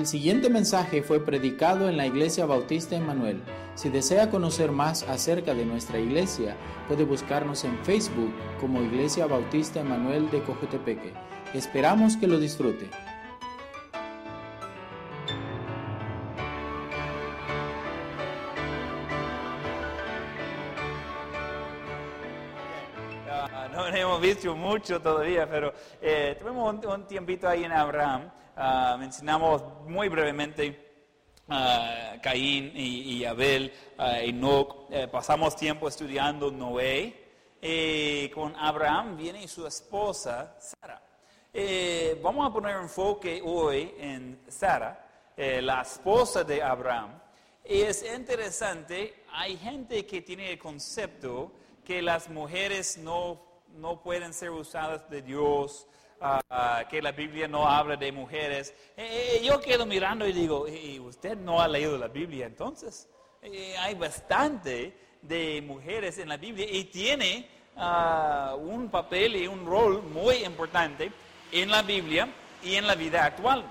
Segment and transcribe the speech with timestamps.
[0.00, 3.42] El siguiente mensaje fue predicado en la Iglesia Bautista Emanuel.
[3.74, 6.56] Si desea conocer más acerca de nuestra iglesia,
[6.88, 8.32] puede buscarnos en Facebook
[8.62, 11.12] como Iglesia Bautista Emanuel de Cojutepeque.
[11.52, 12.88] Esperamos que lo disfrute.
[23.70, 28.39] No hemos visto mucho todavía, pero eh, tuvimos un tiempito ahí en Abraham.
[28.56, 30.90] Ah, mencionamos muy brevemente
[31.48, 34.86] a Caín y, y Abel, a Enoch.
[34.90, 37.28] Eh, pasamos tiempo estudiando Noé.
[37.62, 41.02] Eh, con Abraham viene su esposa Sara.
[41.52, 45.06] Eh, vamos a poner enfoque hoy en Sara,
[45.36, 47.20] la esposa de Abraham.
[47.64, 51.52] Y es interesante, hay gente que tiene el concepto
[51.84, 53.40] que las mujeres no,
[53.74, 55.86] no pueden ser usadas de Dios,
[56.20, 58.74] ah, que la Biblia no habla de mujeres.
[58.96, 63.08] Eh, eh, yo quedo mirando y digo, ¿y usted no ha leído la Biblia entonces?
[63.42, 69.66] Eh, hay bastante de mujeres en la Biblia y tiene ah, un papel y un
[69.66, 71.10] rol muy importante
[71.52, 72.28] en la Biblia
[72.62, 73.64] y en la vida actual.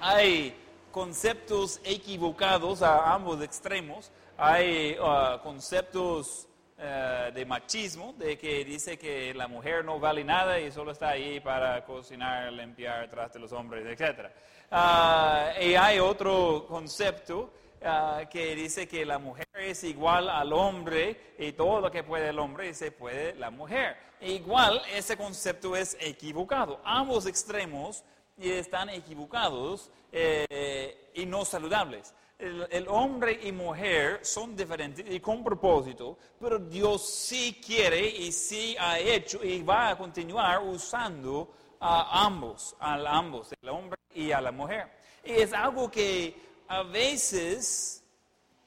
[0.00, 0.54] Hay
[0.92, 4.10] conceptos equivocados a ambos extremos.
[4.36, 6.47] Hay ah, conceptos
[6.80, 11.08] eh, de machismo, de que dice que la mujer no vale nada y solo está
[11.08, 14.28] ahí para cocinar, limpiar, tras de los hombres, etc.
[14.70, 21.34] Ah, y hay otro concepto ah, que dice que la mujer es igual al hombre
[21.36, 23.96] y todo lo que puede el hombre se puede la mujer.
[24.20, 26.80] Igual ese concepto es equivocado.
[26.84, 28.04] Ambos extremos
[28.38, 32.14] están equivocados eh, y no saludables.
[32.38, 38.76] El, hombre y mujer son diferentes y con propósito, pero Dios sí quiere y sí
[38.78, 44.40] ha hecho y va a continuar usando a ambos, a ambos, el hombre y a
[44.40, 44.88] la mujer.
[45.24, 46.36] Y es algo que
[46.68, 48.04] a veces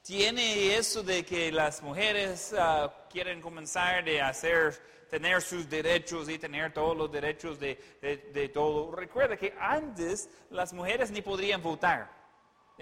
[0.02, 4.73] tiene eso de que las mujeres ah, quieren comenzar de hacer,
[5.09, 8.92] tener sus derechos y tener todos los derechos de, de- de todo.
[8.92, 12.20] Recuerda que antes las mujeres ni podrían votar,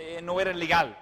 [0.01, 0.97] Eh, no era legal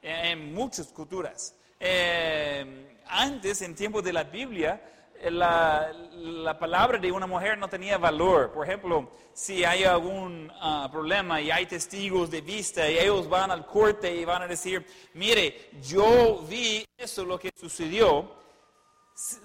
[0.00, 1.54] en muchas culturas.
[1.78, 4.80] Eh, antes, en tiempos de la Biblia,
[5.20, 8.50] eh, la, la palabra de una mujer no tenía valor.
[8.50, 13.50] Por ejemplo, si hay algún ah, problema y hay testigos de vista y ellos van
[13.50, 18.32] al corte y van a decir, mire, yo vi eso, lo que sucedió,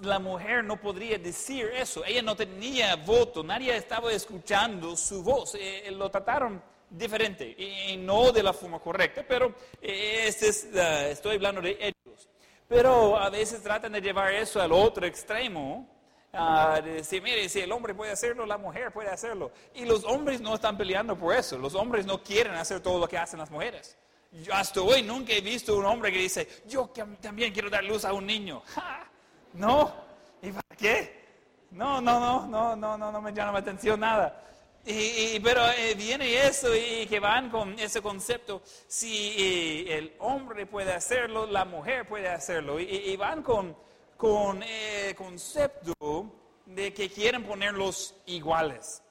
[0.01, 2.05] la mujer no podría decir eso.
[2.05, 5.57] Ella no tenía voto, nadie estaba escuchando su voz.
[5.91, 6.61] Lo trataron
[6.93, 11.77] diferente y, no de la forma correcta, pero eh, este es, ah, estoy hablando de
[11.79, 12.29] hechos.
[12.67, 15.89] Pero a veces tratan de llevar eso al otro extremo.
[16.33, 19.51] ah, de decir, mire, si el hombre puede hacerlo, la mujer puede hacerlo.
[19.75, 21.57] Y los hombres no están peleando por eso.
[21.57, 23.97] Los hombres no quieren hacer todo lo que hacen las mujeres.
[24.31, 28.03] Yo hasta hoy nunca he visto un hombre que dice, yo también quiero dar luz
[28.05, 28.63] a un niño.
[28.73, 29.07] ¡Ja!
[29.53, 29.93] No,
[30.41, 31.23] ¿y para qué?
[31.69, 34.43] No, no, no, no, no, no, no me llama la atención nada.
[34.85, 34.91] Y,
[35.35, 40.65] y- pero eh, viene eso y que van con ese concepto, si eh, el hombre
[40.65, 42.79] puede hacerlo, la mujer puede hacerlo.
[42.79, 43.77] Y, y- van con,
[44.17, 46.25] con el concepto
[46.65, 49.01] de que quieren ponerlos iguales.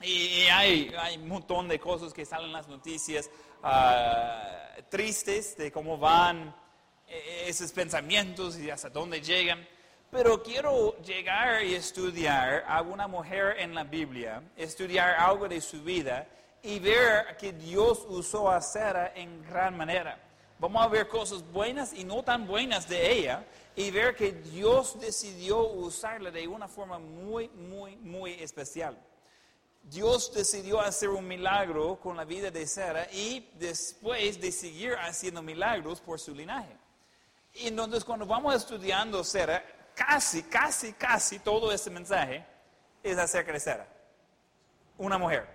[0.00, 3.30] Y, hay, hay un montón de cosas que salen en las noticias
[3.62, 6.54] ah, tristes de cómo van
[7.06, 9.66] eh, esos pensamientos y hasta dónde llegan.
[10.14, 15.82] Pero quiero llegar y estudiar a una mujer en la Biblia, estudiar algo de su
[15.82, 16.28] vida
[16.62, 20.16] y ver que Dios usó a Sara en gran manera.
[20.60, 23.44] Vamos a ver cosas buenas y no tan buenas de ella
[23.74, 28.96] y ver que Dios decidió usarla de una forma muy, muy, muy especial.
[29.82, 35.42] Dios decidió hacer un milagro con la vida de Sara y después de seguir haciendo
[35.42, 36.76] milagros por su linaje.
[37.52, 39.64] Entonces cuando vamos estudiando Sara,
[39.94, 42.44] casi, casi, casi todo este mensaje
[43.02, 43.88] es acerca de Sara,
[44.98, 45.46] una mujer.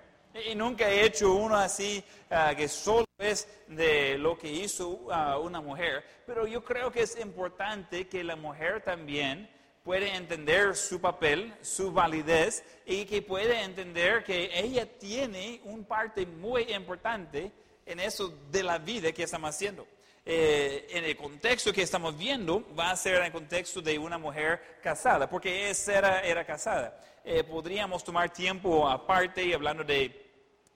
[0.45, 5.39] Y nunca he hecho uno así ah, que solo es de lo que hizo ah,
[5.39, 9.49] una mujer, pero yo creo que es importante que la mujer también
[9.83, 16.25] puede entender su papel, su validez y que puede entender que ella tiene un parte
[16.27, 17.51] muy importante
[17.85, 19.87] en eso de la vida que estamos haciendo.
[20.31, 24.19] Eh, en el contexto que estamos viendo va a ser en el contexto de una
[24.19, 26.95] mujer casada, porque Sara era casada.
[27.23, 30.31] Eh, podríamos tomar tiempo aparte y hablando de,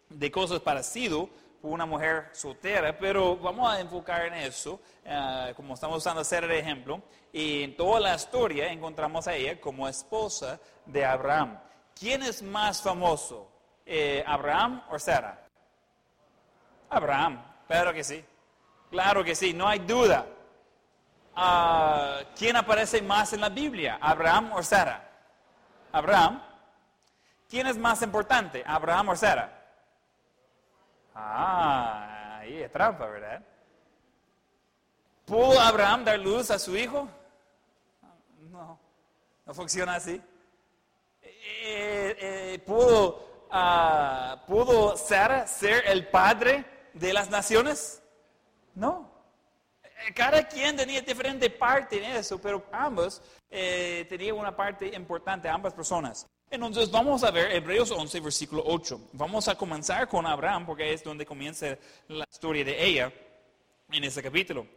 [0.09, 1.27] de cosas parecidas
[1.61, 6.47] por una mujer soltera, pero vamos a enfocar en eso, ah, como estamos usando Sara
[6.47, 11.59] de ejemplo, y en toda la historia encontramos a ella como esposa de Abraham.
[11.93, 13.51] ¿Quién es más famoso,
[13.85, 15.45] eh, Abraham o Sara?
[16.89, 18.25] Abraham, claro que sí.
[18.93, 20.23] Claro que sí, no hay duda.
[21.35, 23.97] Ah, ¿Quién aparece más en la Biblia?
[23.99, 25.09] ¿Abraham o Sara?
[25.91, 26.39] Abraham.
[27.49, 28.63] ¿Quién es más importante?
[28.63, 29.49] ¿Abraham o Sara?
[31.15, 33.41] Ah, ahí es trampa, ¿verdad?
[35.25, 37.09] ¿Pudo Abraham dar luz a su hijo?
[38.51, 38.77] No,
[39.43, 40.21] no funciona así.
[41.19, 46.63] Eh, eh, ¿pudo, ah, ¿Pudo Sara ser el padre
[46.93, 48.02] de las naciones?
[48.75, 49.11] No.
[49.83, 55.73] Eh, cada quien tenía diferente parte en eso, pero ambos tenían una parte importante, ambas
[55.75, 56.25] personas.
[56.53, 59.09] Entonces vamos a ver Hebreos 11, versículo 8.
[59.13, 61.75] Vamos a comenzar con Abraham porque es donde comienza
[62.07, 63.11] la historia de ella
[63.91, 64.67] en ese capítulo.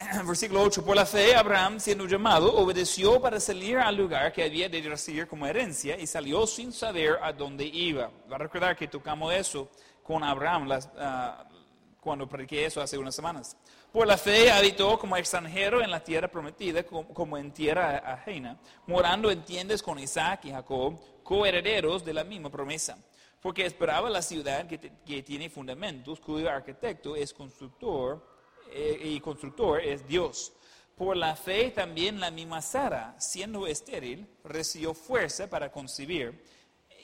[0.26, 0.84] Versículo 8.
[0.84, 5.26] Por la fe, Abraham, siendo llamado, obedeció para salir al lugar que había de recibir
[5.26, 8.10] como herencia y salió sin saber a dónde iba.
[8.30, 9.68] Va a recordar que tocamos eso
[10.02, 11.47] con Abraham ah,
[12.00, 13.56] cuando prediqué eso hace unas semanas.
[13.92, 19.30] Por la fe habitó como extranjero en la tierra prometida, como en tierra ajena, morando
[19.30, 22.98] en tiendas con Isaac y Jacob, coherederos de la misma promesa.
[23.40, 28.24] Porque esperaba la ciudad que, tiene fundamentos, cuyo arquitecto es constructor
[28.72, 30.52] eh, y constructor es Dios.
[30.96, 36.42] Por la fe también la misma Sara, siendo estéril, recibió fuerza para concebir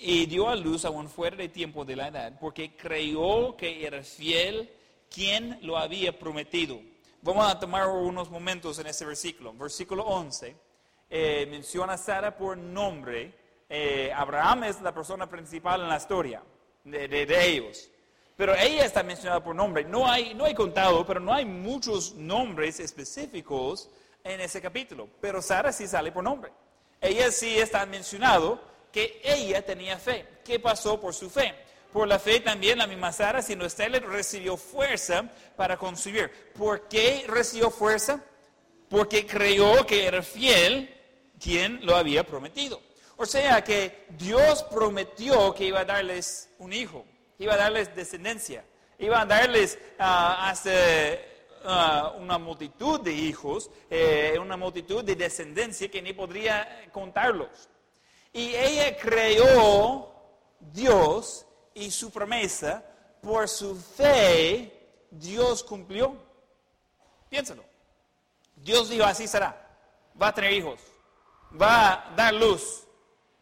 [0.00, 4.02] y dio a luz aún fuera de tiempo de la edad, porque creyó que era
[4.02, 4.68] fiel
[5.14, 6.80] quien lo había prometido.
[7.22, 9.52] Vamos a tomar unos momentos en ese versículo.
[9.54, 10.56] Versículo 11
[11.08, 13.32] eh, menciona a Sara por nombre.
[13.68, 16.42] Eh, Abraham es la persona principal en la historia
[16.82, 17.88] de, ellos.
[18.36, 19.84] Pero ella está mencionada por nombre.
[19.84, 23.88] No hay, no hay contado, pero no hay muchos nombres específicos
[24.24, 25.08] en ese capítulo.
[25.20, 26.50] Pero Sara sí sale por nombre.
[27.00, 28.60] Ella sí está mencionado
[28.90, 30.26] que ella tenía fe.
[30.44, 31.54] ¿Qué pasó por su fe?
[31.94, 36.28] Por la fe también la misma Sara, siendo estéril, recibió fuerza para concebir.
[36.52, 38.20] ¿Por qué recibió fuerza?
[38.88, 40.92] Porque creyó que era fiel
[41.38, 42.82] quien lo había prometido.
[43.16, 47.06] O sea que Dios prometió que iba a darles un hijo,
[47.38, 48.64] iba a darles descendencia,
[48.98, 50.52] iba a darles ah,
[52.18, 57.68] una multitud de hijos, eh, una multitud de descendencia que ni podría contarlos.
[58.32, 60.08] Y ella creyó
[60.58, 62.84] Dios y su promesa,
[63.20, 66.16] por su fe, Dios cumplió.
[67.28, 67.64] Piénsalo.
[68.56, 69.60] Dios dijo, así será.
[70.20, 70.80] Va a tener hijos.
[71.60, 72.86] Va a dar luz.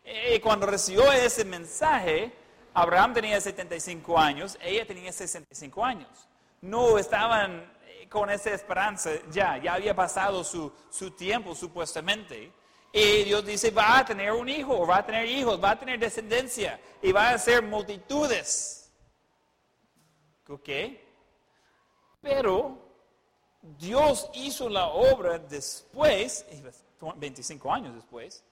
[0.05, 2.33] Y cuando recibió ese mensaje,
[2.75, 6.29] Abraham tenía 75 años, ella tenía 65 años.
[6.61, 7.71] No estaban
[8.09, 12.53] con esa esperanza ya, ya había pasado su, su tiempo supuestamente.
[12.93, 15.99] Y Dios dice, va a tener un hijo, va a tener hijos, va a tener
[15.99, 18.93] descendencia y va a ser multitudes.
[20.47, 20.69] ¿Ok?
[22.21, 22.77] Pero
[23.63, 26.45] Dios hizo la obra después,
[27.17, 28.45] 25 años después,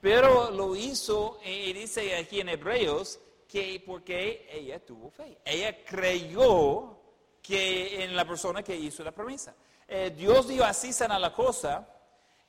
[0.00, 5.38] pero lo hizo, y dice aquí en Hebreos, que porque ella tuvo fe.
[5.44, 6.96] Ella creyó
[7.42, 9.54] que en la persona que hizo la promesa.
[9.86, 11.88] Eh, Dios dijo así sana la cosa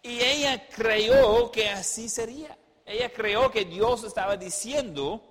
[0.01, 2.57] y ella creyó que así sería.
[2.85, 5.21] Ella creyó que Dios estaba diciendo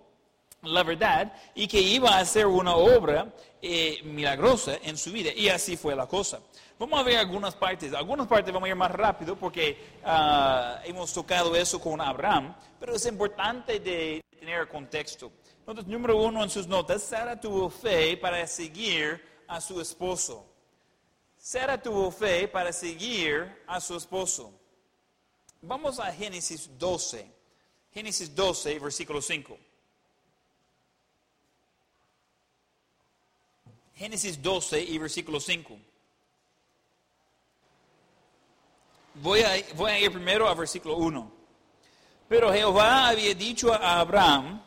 [0.62, 5.30] la verdad y que iba a hacer una obra eh, milagrosa en su vida.
[5.34, 6.40] Y así fue la cosa.
[6.78, 7.94] Vamos a ver algunas partes.
[7.94, 12.94] Algunas partes vamos a ir más rápido porque ah, hemos tocado eso con Abraham, pero
[12.94, 15.32] es importante de tener contexto.
[15.58, 20.55] Entonces, número uno en sus notas, Sara tuvo fe para seguir a su esposo.
[21.46, 24.52] Sara tuvo fe para seguir a su esposo.
[25.62, 27.24] Vamos a Génesis 12.
[27.94, 29.56] Génesis 12, versículo 5.
[33.94, 35.78] Génesis 12 y versículo 5.
[39.14, 41.32] Voy a, voy a ir primero al versículo 1.
[42.28, 44.60] Pero Jehová había dicho a Abraham,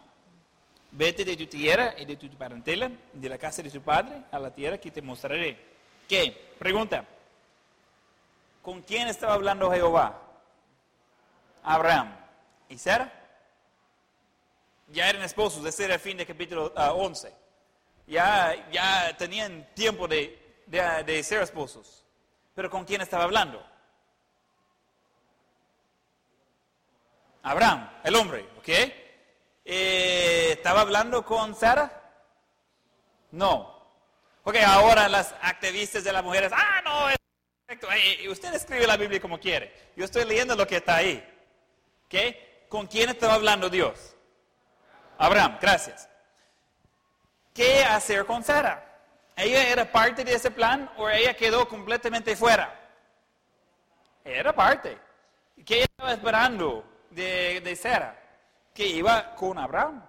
[0.91, 4.39] vete de tu tierra y de tu parentela, de la casa de tu padre, a
[4.39, 5.67] la tierra que te mostraré.
[6.07, 6.48] ¿Qué?
[6.59, 7.05] Pregunta.
[8.61, 10.21] ¿Con quién estaba hablando Jehová?
[11.63, 12.13] Abraham
[12.67, 13.11] y Sara.
[14.89, 17.29] Ya eran esposos, ese era el fin del capítulo 11.
[17.29, 17.33] Ah,
[18.07, 22.03] ya, ya tenían tiempo de, de, ser esposos.
[22.53, 23.65] Pero ¿con quién estaba hablando?
[27.43, 28.69] Abraham, el hombre, ¿ok?
[29.63, 32.11] Eh, ¿Estaba hablando con Sara?
[33.31, 33.78] No.
[34.49, 37.17] Ok, ahora las activistas de las mujeres, ah, no, es
[37.67, 37.87] perfecto.
[38.31, 39.71] usted escribe la Biblia como quiere.
[39.95, 41.23] Yo estoy leyendo lo que está ahí.
[42.05, 42.15] ¿Ok?
[42.67, 44.15] ¿Con quién estaba hablando Dios?
[45.19, 46.09] Abraham, gracias.
[47.53, 48.83] qué hacer con Sara.
[49.35, 52.73] ¿Ella era parte de ese plan o ella quedó completamente fuera?
[54.25, 54.97] Era parte.
[55.63, 58.19] ¿Qué estaba esperando de, de Sara?
[58.73, 60.03] Que iba con Abraham.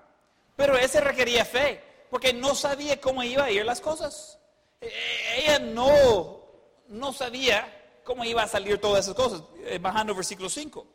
[0.56, 4.38] Pero ese requería fe, porque no sabía cómo iba a ir las cosas.
[4.80, 4.90] E,
[5.38, 6.40] ella no,
[6.88, 9.42] no sabía cómo iba a salir todas esas cosas.
[9.64, 10.86] Eh, bajando versículo 5.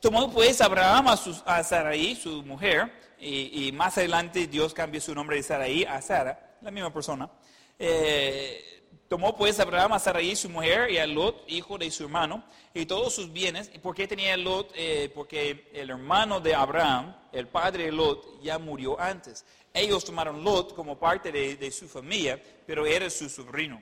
[0.00, 5.36] Tomó pues Abraham a, su, Sarai, su mujer, y, más adelante Dios cambió su nombre
[5.36, 7.30] de Sarai a Sara, la misma persona.
[7.78, 12.42] Eh, tomó pues Abraham a Sarai, su mujer, y a Lot, hijo de su hermano,
[12.74, 13.70] y todos sus bienes.
[13.72, 14.72] ¿Y por qué tenía Lot?
[14.74, 19.44] Eh, porque el hermano de Abraham, el padre de Lot, ya murió antes.
[19.74, 23.80] Ellos tomaron Lot como parte de, su familia, pero era su sobrino.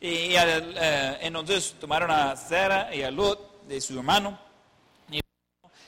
[0.00, 4.38] Y eh, entonces tomaron a Sara y a Lot de su hermano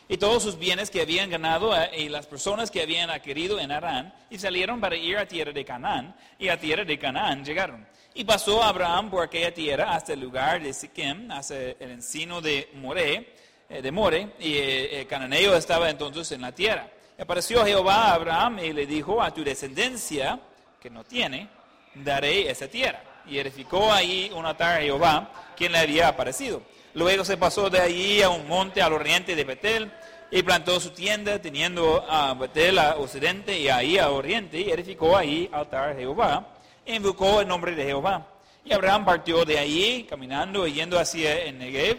[0.09, 3.73] y todos sus bienes que habían ganado eh, y las personas que habían adquirido en
[3.73, 7.87] Arán y salieron para ir a tierra de Canaán y a tierra de Canaán llegaron.
[8.15, 12.71] Y pasó Abraham por aquella tierra hasta el lugar de Siquem, hasta el encino de
[12.75, 13.35] More,
[13.69, 16.89] eh, de More y el cananeo estaba entonces en la tierra.
[17.19, 20.41] Apareció Jehová a Abraham y le dijo a tu descendencia,
[20.81, 21.49] que no tiene,
[21.95, 23.01] daré esa tierra.
[23.27, 26.61] Y edificó ahí un altar a Jehová, quien le había aparecido.
[26.93, 29.93] Luego se pasó de allí a un monte al oriente de Betel
[30.31, 35.17] y plantó su tienda teniendo a Betel a occidente y ahí a oriente y edificó
[35.17, 36.49] ahí altar a Jehová
[36.85, 38.27] e invocó el nombre de Jehová.
[38.65, 41.99] Y Abraham partió de allí caminando y yendo hacia el Negev.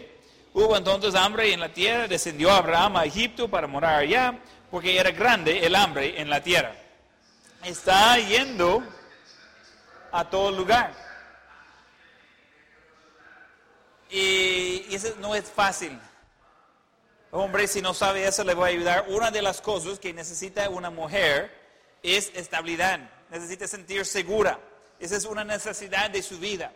[0.52, 4.38] Hubo entonces hambre en la tierra, descendió Abraham a Egipto para morar allá
[4.70, 6.74] porque era grande el hambre en la tierra.
[7.64, 8.82] Está yendo
[10.12, 10.92] a todo lugar.
[14.10, 15.98] Y, eso no es fácil.
[17.30, 19.04] Hombre, si no sabe eso, le voy a ayudar.
[19.08, 21.52] Una de las cosas que necesita una mujer
[22.02, 23.00] es estabilidad.
[23.30, 24.58] Necesita sentir segura.
[24.98, 26.72] Esa es una necesidad de su vida.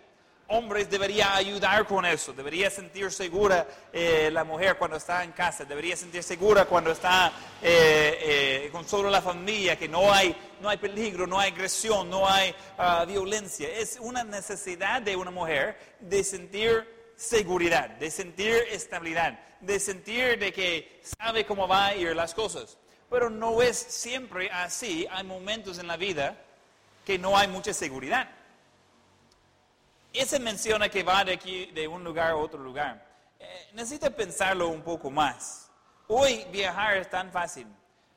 [0.52, 2.33] Hombres debería ayudar con eso.
[2.33, 5.64] Debería sentir segura eh, la mujer cuando está en casa.
[5.64, 7.30] Debería sentir segura cuando está
[7.62, 8.19] eh,
[8.64, 12.28] eh, con solo la familia, que no hay, no hay peligro, no hay agresión, no
[12.28, 13.69] hay ah, violencia.
[13.69, 20.52] Es una necesidad de una mujer de sentir seguridad, de sentir estabilidad, de sentir de
[20.52, 22.76] que sabe cómo va a ir las cosas.
[23.09, 25.07] Pero no es siempre así.
[25.12, 26.37] Hay momentos en la vida
[27.07, 28.28] que no hay mucha seguridad.
[30.12, 33.06] Ese menciona que va de aquí, de un lugar a otro lugar.
[33.38, 35.70] Eh, necesita pensarlo un poco más.
[36.08, 37.66] Hoy viajar es tan fácil.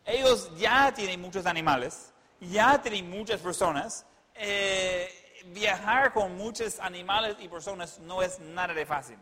[0.06, 4.06] Ellos ya tienen muchos animales, ya tienen muchas personas.
[4.36, 5.10] Eh,
[5.48, 9.18] viajar con muchos animales y personas no es nada de fácil.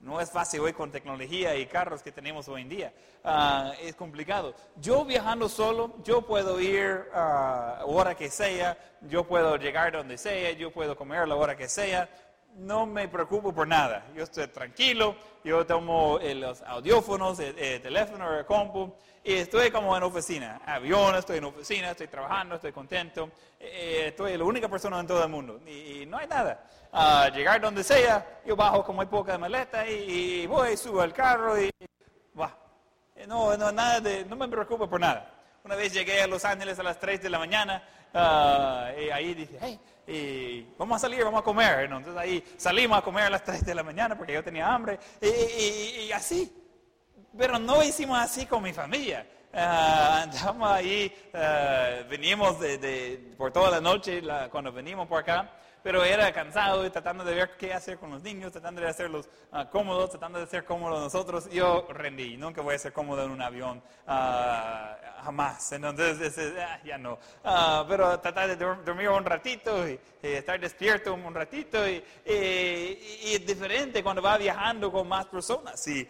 [0.00, 2.92] No es fácil hoy con tecnología y carros que tenemos hoy en día.
[3.24, 4.54] Ah, es complicado.
[4.76, 10.52] Yo viajando solo, yo puedo ir a hora que sea, yo puedo llegar donde sea,
[10.52, 12.08] yo puedo comer la hora que sea.
[12.58, 14.04] No me preocupo por nada.
[14.16, 20.02] Yo estoy tranquilo, yo tomo los audiófonos, el, teléfono, el compu, y estoy como en
[20.02, 20.60] oficina.
[20.66, 23.30] Avión, estoy en oficina, estoy trabajando, estoy contento.
[23.60, 26.64] Eh, estoy la única persona en todo el mundo y, no hay nada.
[26.92, 31.60] Uh, llegar donde sea, yo bajo como hay poca maleta y, voy, subo al carro
[31.62, 31.70] y
[32.38, 32.56] va.
[33.14, 35.37] Eh, no, no, nada no me preocupo por nada.
[35.68, 37.82] Una vez llegué a Los Ángeles a las 3 de la mañana
[38.14, 41.80] uh, y ahí dije, hey, y vamos a salir, vamos a comer.
[41.80, 44.98] Entonces ahí salimos a comer a las 3 de la mañana porque yo tenía hambre
[45.20, 46.50] y, y así.
[47.36, 49.26] Pero no hicimos así con mi familia.
[49.52, 55.52] Uh, andamos ahí, uh, venimos de, por toda la noche cuando venimos por acá,
[55.88, 59.26] pero era cansado y tratando de ver qué hacer con los niños, tratando de hacerlos
[59.52, 61.48] uh, cómodos, tratando de ser cómodos nosotros.
[61.50, 65.72] Yo rendí, nunca voy a ser cómodo en un avión, jamás.
[65.72, 67.18] Entonces, ah, ya no.
[67.88, 74.20] pero tratar de dormir un ratito y, estar despierto un ratito y, es diferente cuando
[74.20, 75.88] va viajando con más personas.
[75.88, 76.06] Y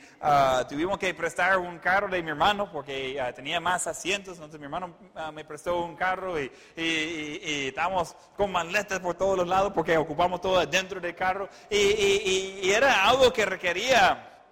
[0.68, 4.96] tuvimos que prestar un carro de mi hermano porque tenía más asientos, entonces mi hermano
[5.32, 10.40] me prestó un carro y, y, estábamos con maletas por todos los lados porque ocupamos
[10.40, 14.42] todo dentro del carro y, era algo que requería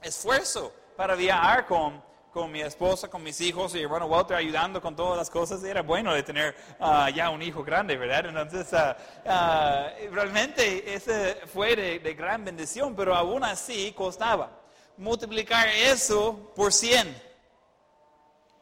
[0.00, 4.96] esfuerzo para viajar con, con mi esposa, con mis hijos y hermano Walter ayudando con
[4.96, 5.62] todas las cosas.
[5.62, 8.26] Era bueno de tener ah, ya un hijo grande, ¿verdad?
[8.26, 8.72] Entonces,
[9.26, 14.50] ah, realmente ese fue de, de, gran bendición, pero aún así costaba
[14.96, 17.28] multiplicar eso por 100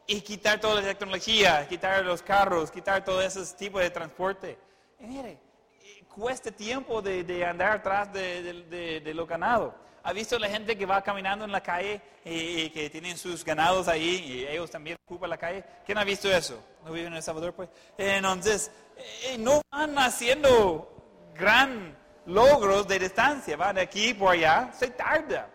[0.07, 4.57] y quitar toda la tecnología, quitar los carros, quitar todo ese tipo de transporte.
[4.99, 5.37] Y mire,
[6.17, 9.75] cuesta tiempo de, andar atrás de, lo ganado.
[10.03, 13.43] ¿Ha visto la gente que va caminando en la calle y, y que tienen sus
[13.43, 15.63] ganados ahí y ellos también ocupan la calle?
[15.85, 16.63] ¿Quién ha visto eso?
[16.85, 17.53] ¿No viven en El Salvador?
[17.53, 17.69] Pues?
[17.97, 18.71] Entonces,
[19.25, 21.95] eh, no van haciendo gran
[22.25, 25.49] logros de distancia, van de aquí por allá, se tarda.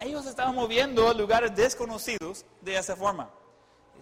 [0.00, 3.30] Ellos estaban moviendo a lugares desconocidos de esa forma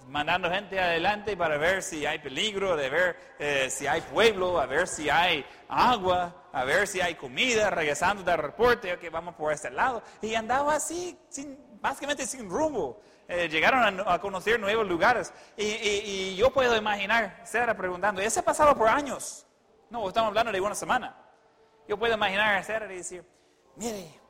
[0.09, 4.67] mandando gente adelante para ver si hay peligro, de ver eh, si hay pueblo, a
[4.67, 9.53] ver si hay agua, a ver si hay comida, regresando del reporte, que vamos por
[9.53, 10.03] este lado.
[10.23, 13.01] Y andaba así, sin, básicamente sin rumbo.
[13.27, 15.33] Eh, llegaron a, conocer nuevos lugares.
[15.57, 19.47] Y, yo puedo imaginar, Sara preguntando, ¿ese ha pasado por años?
[19.91, 21.17] No, estamos hablando de una semana.
[21.89, 23.25] Yo puedo imaginar a Sara y decir,
[23.77, 24.21] mire,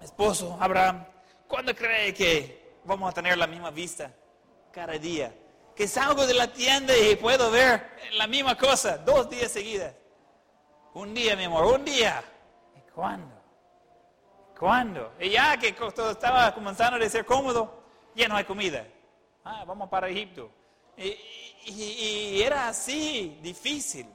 [0.00, 1.06] esposo Abraham,
[1.46, 4.10] ¿cuándo cree que vamos a tener la misma vista?
[4.76, 5.34] Cada día.
[5.74, 9.94] Que salgo de la tienda y puedo ver la misma cosa dos días seguidas.
[10.92, 12.22] Un día, mi amor, un día.
[12.76, 13.34] ¿Y cuándo?
[14.58, 15.12] ¿Cuándo?
[15.18, 18.86] Y ya que todo estaba comenzando a ser cómodo, ya no hay comida.
[19.44, 20.50] Ah, vamos para Egipto.
[20.96, 24.06] Y, era así, difícil.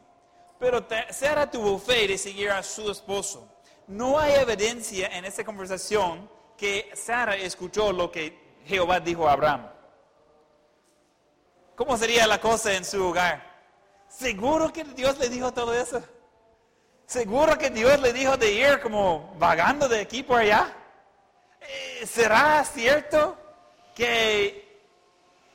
[0.60, 3.48] Pero Sara tuvo fe de seguir a su esposo.
[3.88, 9.81] No hay evidencia en esta conversación que Sara escuchó lo que Jehová dijo a Abraham.
[11.75, 13.42] ¿Cómo sería la cosa en su hogar?
[14.08, 16.01] ¿Seguro que Dios le dijo todo eso?
[17.06, 20.74] ¿Seguro que Dios le dijo de ir como vagando de aquí por allá?
[21.62, 23.38] Eh, ¿Será cierto
[23.96, 24.82] que,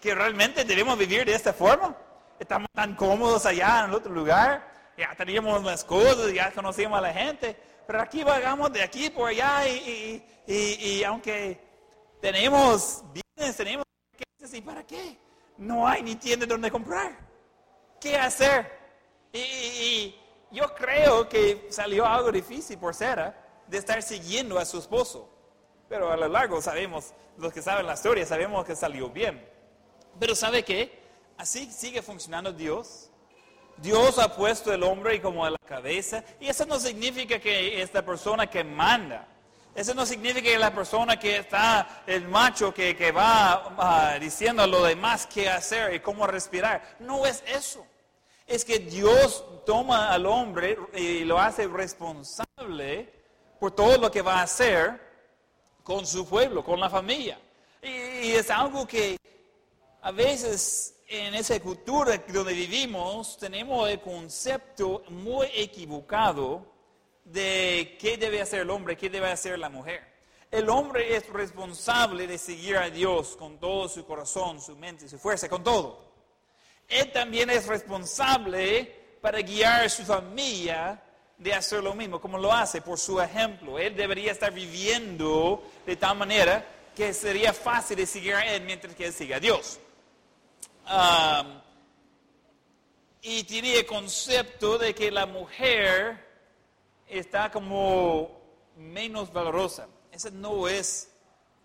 [0.00, 1.96] que realmente debemos vivir de esta forma?
[2.38, 7.02] Estamos tan cómodos allá en el otro lugar, ya teníamos las cosas, ya conocíamos a
[7.02, 7.56] la gente,
[7.86, 11.60] pero aquí vagamos de aquí por allá y, y aunque
[12.20, 13.86] tenemos bienes, tenemos
[14.52, 15.18] ¿y para qué?
[15.58, 17.18] No hay ni tienda donde comprar.
[18.00, 18.70] ¿Qué hacer?
[19.32, 20.14] Y,
[20.52, 23.34] yo creo que salió algo difícil por Sara
[23.66, 25.28] de estar siguiendo a su esposo.
[25.88, 29.44] Pero a lo largo sabemos, los que saben la historia, sabemos que salió bien.
[30.18, 31.02] Pero ¿sabe qué?
[31.36, 33.10] Así sigue funcionando Dios.
[33.78, 36.24] Dios ha puesto el hombre como a la cabeza.
[36.40, 39.28] Y eso no significa que esta persona que manda
[39.76, 44.62] eso no significa que la persona que está, el macho que, que va ah, diciendo
[44.62, 46.96] a los demás qué hacer y cómo respirar.
[46.98, 47.86] No es eso.
[48.46, 53.12] Es que Dios toma al hombre y lo hace responsable
[53.60, 54.98] por todo lo que va a hacer
[55.82, 57.38] con su pueblo, con la familia.
[57.82, 57.88] Y,
[58.28, 59.18] y es algo que
[60.00, 66.75] a veces en esa cultura donde vivimos tenemos el concepto muy equivocado
[67.26, 70.16] de qué debe hacer el hombre, qué debe hacer la mujer.
[70.50, 75.18] El hombre es responsable de seguir a Dios con todo su corazón, su mente, su
[75.18, 76.06] fuerza, con todo.
[76.88, 81.02] Él también es responsable para guiar a su familia
[81.36, 83.78] de hacer lo mismo, como lo hace por su ejemplo.
[83.78, 88.94] Él debería estar viviendo de tal manera que sería fácil de seguir a Él mientras
[88.94, 89.80] que Él siga a Dios.
[93.20, 96.25] y tiene el concepto de que la mujer
[97.08, 98.40] está como
[98.76, 99.88] menos valorosa.
[100.12, 101.10] Esa no es,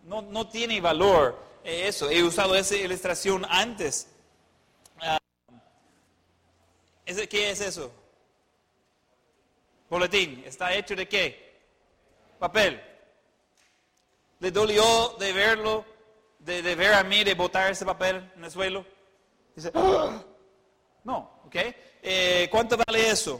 [0.03, 2.09] no, no tiene valor eh, eso.
[2.09, 4.07] He usado esa ilustración antes.
[4.99, 5.17] Ah,
[7.05, 7.91] ¿Qué es eso?
[9.89, 10.43] Boletín.
[10.45, 11.59] ¿Está hecho de qué?
[12.39, 12.81] Papel.
[14.39, 15.85] ¿Le dolió de verlo,
[16.39, 18.85] de, ver a mí, de botar ese papel en el suelo?
[19.55, 20.23] Dice, ¡Ah!
[21.03, 21.55] no, ¿ok?
[22.01, 23.39] Eh, ¿Cuánto vale eso?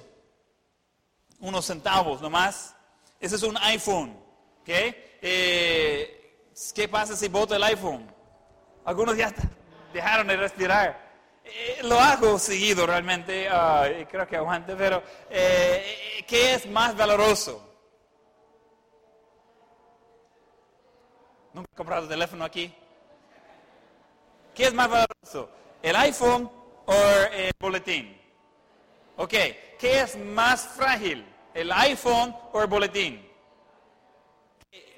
[1.42, 2.76] Unos centavos nomás.
[3.20, 4.18] Ese es un iPhone.
[5.22, 8.10] Eh, ¿Qué pasa si boto el iPhone?
[8.86, 9.34] Algunos ya
[9.94, 11.12] dejaron de respirar.
[11.44, 13.50] Eh, lo hago seguido realmente,
[14.10, 17.68] creo que aguante, pero eh, ¿qué es más valoroso?
[21.54, 22.74] ¿Nunca he comprado teléfono aquí?
[24.54, 25.50] ¿Qué es más valoroso?
[25.82, 26.50] ¿El iPhone
[26.86, 26.94] o
[27.34, 28.18] el boletín?
[29.18, 29.34] Ok,
[29.80, 31.31] ¿qué es más frágil?
[31.54, 33.32] ¿El iPhone o el boletín?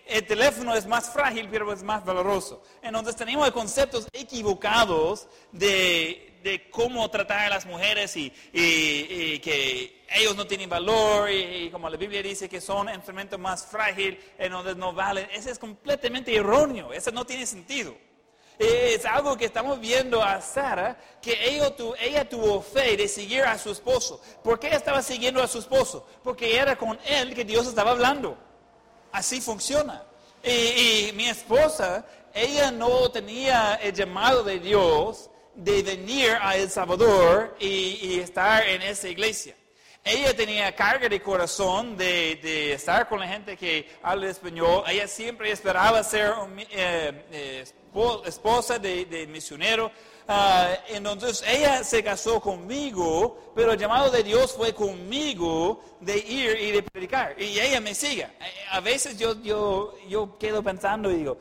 [0.05, 2.61] El teléfono es más frágil, pero es más valoroso.
[2.81, 10.45] Entonces tenemos conceptos equivocados de, cómo tratar a las mujeres y, y, que ellos no
[10.45, 15.27] tienen valor y, como la Biblia dice que son instrumentos más frágiles, entonces no valen.
[15.31, 17.95] Ese es completamente erróneo, eso no tiene sentido.
[18.59, 23.71] Es algo que estamos viendo a Sara, que ella, tuvo fe de seguir a su
[23.71, 24.21] esposo.
[24.43, 26.07] ¿Por qué estaba siguiendo a su esposo?
[26.23, 28.37] Porque era con él que Dios estaba hablando.
[29.11, 30.03] Así funciona.
[30.43, 37.55] Y, mi esposa, ella no tenía el llamado de Dios de venir a El Salvador
[37.59, 39.55] y, estar en esa iglesia.
[40.03, 44.83] ella tenía carga de corazón de, de, estar con la gente que habla español.
[44.87, 46.33] Ella siempre esperaba ser
[46.71, 47.63] eh, eh,
[48.25, 49.91] esposa de, de misionero.
[50.27, 56.57] Uh, entonces ella se casó conmigo, pero el llamado de Dios fue conmigo de ir
[56.61, 57.35] y de predicar.
[57.41, 58.27] Y ella me sigue.
[58.71, 61.37] A veces yo, yo, yo quedo pensando y digo,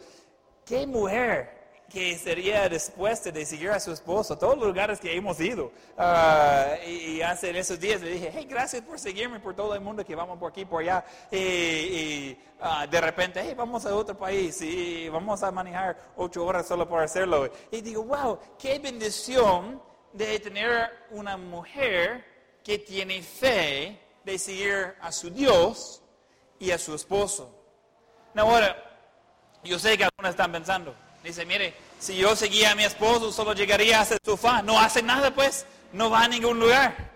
[0.64, 1.61] ¿qué mujer
[1.92, 5.70] que sería dispuesta de seguir a su esposo, todos los lugares que hemos ido.
[5.98, 9.82] Ah, y, hace en esos días le dije, hey, gracias por seguirme por todo el
[9.82, 11.04] mundo que vamos por aquí, por allá.
[11.30, 16.66] Y, ah, de repente, hey, vamos a otro país y vamos a manejar ocho horas
[16.66, 17.50] solo por hacerlo.
[17.70, 19.82] Y digo, wow, qué bendición
[20.14, 22.24] de tener una mujer
[22.64, 26.02] que tiene fe de seguir a su Dios
[26.58, 27.54] y a su esposo.
[28.34, 28.76] ahora,
[29.62, 31.72] yo sé que algunos están pensando, Dice, mire,
[32.02, 34.60] si yo seguía a mi esposo, solo llegaría a ese sofá.
[34.60, 37.12] No hace nada, pues, no va a ningún lugar.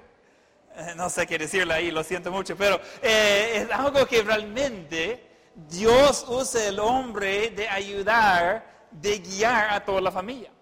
[0.76, 5.26] Eh, no sé qué decirle ahí, lo siento mucho, pero eh, es algo que realmente
[5.56, 10.52] Dios usa el hombre de ayudar, de guiar a toda la familia.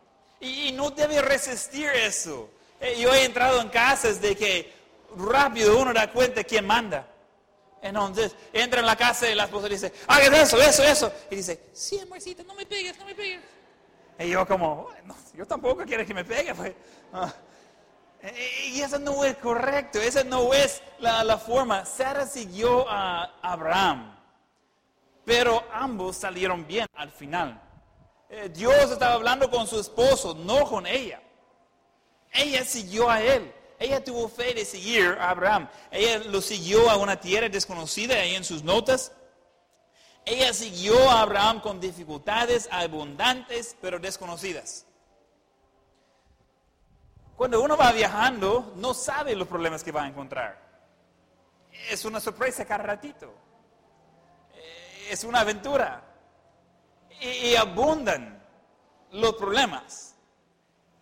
[0.41, 2.49] Y, no debe resistir eso.
[2.81, 4.73] Eh, yo he entrado en casas de que
[5.19, 7.07] rápido uno da cuenta quién manda.
[7.83, 11.13] Entonces entra en la casa y la esposa dice, haga eso, eso, eso.
[11.31, 13.41] Y dice, sí, amorcito, no me pegues, no me pegues.
[14.19, 14.89] Y yo como,
[15.35, 16.55] yo tampoco quiero que me pegue.
[16.55, 16.75] Pues.
[17.13, 17.33] Ah.
[18.73, 21.85] Y eso no es correcto, esa no es la, la forma.
[21.85, 24.17] Sara siguió a Abraham,
[25.25, 27.61] pero ambos salieron bien al final.
[28.31, 31.21] Eh, Dios estaba hablando con su esposo, no con ella.
[32.33, 33.53] Ella siguió a él.
[33.79, 35.69] Ella tuvo fe de seguir a Abraham.
[35.91, 39.13] Ella lo siguió a una tierra desconocida ahí en sus notas.
[40.27, 44.87] Ella siguió a Abraham con dificultades abundantes pero desconocidas.
[47.37, 50.63] Cuando uno va viajando, no sabe los problemas que va a encontrar.
[51.91, 53.35] Es una sorpresa cada ratito.
[55.11, 56.03] Es una aventura.
[57.21, 58.43] Y, y abundan
[59.11, 60.15] los problemas.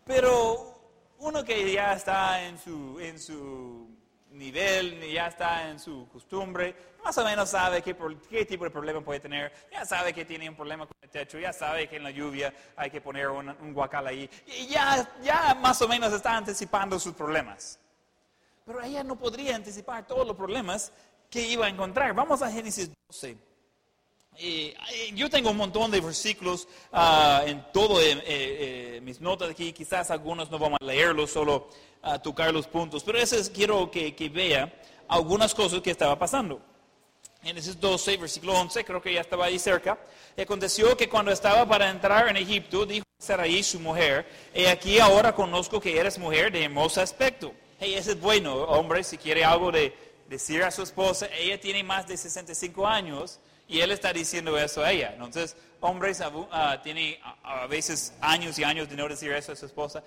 [0.04, 0.72] Pero
[1.18, 3.88] uno que ya está en su, en su
[4.32, 7.96] nivel, ya está en su costumbre, más o menos sabe qué,
[8.28, 11.38] qué, tipo de problema puede tener, ya sabe que tiene un problema con el techo,
[11.38, 15.08] ya sabe que en la lluvia hay que poner un, un guacal ahí, y ya,
[15.22, 17.78] ya más o menos está anticipando sus problemas.
[18.64, 20.92] Pero ella no podría anticipar todos los problemas
[21.28, 22.14] que iba a encontrar.
[22.14, 23.51] Vamos a Génesis 12.
[24.38, 24.74] Eh,
[25.14, 30.10] yo tengo un montón de versículos uh, en todo eh, eh, mis notas aquí, quizás
[30.10, 31.68] algunos no vamos a leerlos, solo
[32.00, 34.72] a tocar los puntos, pero ese quiero que, que, vea
[35.06, 36.60] algunas cosas que estaba pasando.
[37.44, 39.98] Ese 12, versículo 11, creo que ya estaba ahí cerca.
[40.40, 45.34] aconteció que cuando estaba para entrar en Egipto, dijo Sarai, su mujer, he aquí ahora
[45.34, 47.52] conozco que eres mujer de hermoso aspecto.
[47.78, 49.94] Hey, ese es bueno, hombre, si quiere algo de
[50.28, 53.38] decir a su esposa, ella tiene más de 65 años
[53.72, 55.12] y él está diciendo eso a ella.
[55.14, 56.46] Entonces, hombres uh,
[56.82, 60.04] tienen a, veces años y años de no decir eso a su esposa.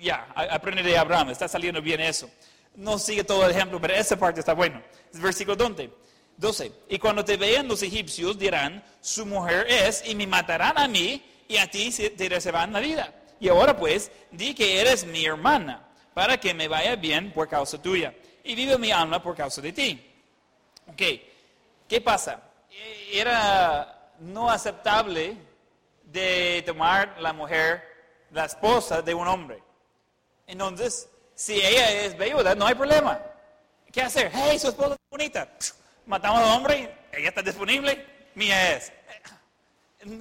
[0.00, 2.28] Ya, aprende de Abraham, está saliendo bien eso.
[2.74, 4.82] No sigue todo el ejemplo, pero esa parte está bueno.
[5.12, 5.90] Versículo 12.
[6.38, 6.72] 12.
[6.88, 11.22] Y cuando te vean los egipcios dirán, su mujer es, y me matarán a mí,
[11.46, 13.14] y a ti te reservarán la vida.
[13.38, 17.80] Y ahora pues, di que eres mi hermana, para que me vaya bien por causa
[17.80, 20.04] tuya, y vive mi alma por causa de ti.
[20.88, 21.02] Ok,
[21.88, 22.47] ¿qué pasa?
[23.12, 25.36] Era no aceptable
[26.04, 27.82] de tomar la mujer,
[28.30, 29.62] la esposa de un hombre.
[30.46, 33.20] Entonces, si ella es viuda, no hay problema.
[33.92, 34.30] ¿Qué hacer?
[34.34, 35.48] Hey, su esposa es bonita.
[36.06, 38.92] Matamos al hombre, ella está disponible, mía es.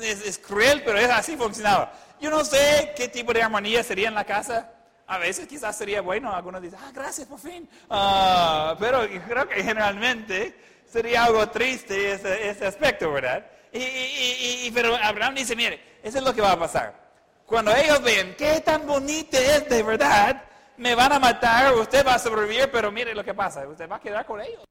[0.02, 0.38] es.
[0.38, 1.94] cruel, pero es así funcionaba.
[2.20, 4.72] Yo no sé qué tipo de armonía sería en la casa.
[5.06, 7.70] A veces quizás sería bueno, algunos dicen, ah, gracias, por fin.
[7.90, 13.46] Ah, pero creo que generalmente sería algo triste ese, ese aspecto, ¿verdad?
[13.72, 17.08] Y, pero Abraham dice, mire, eso es lo que va a pasar.
[17.46, 20.44] Cuando ellos ven qué tan bonito es de verdad,
[20.78, 23.98] me van a matar, usted va a sobrevivir, pero mire lo que pasa, usted va
[23.98, 24.64] a quedar con ellos.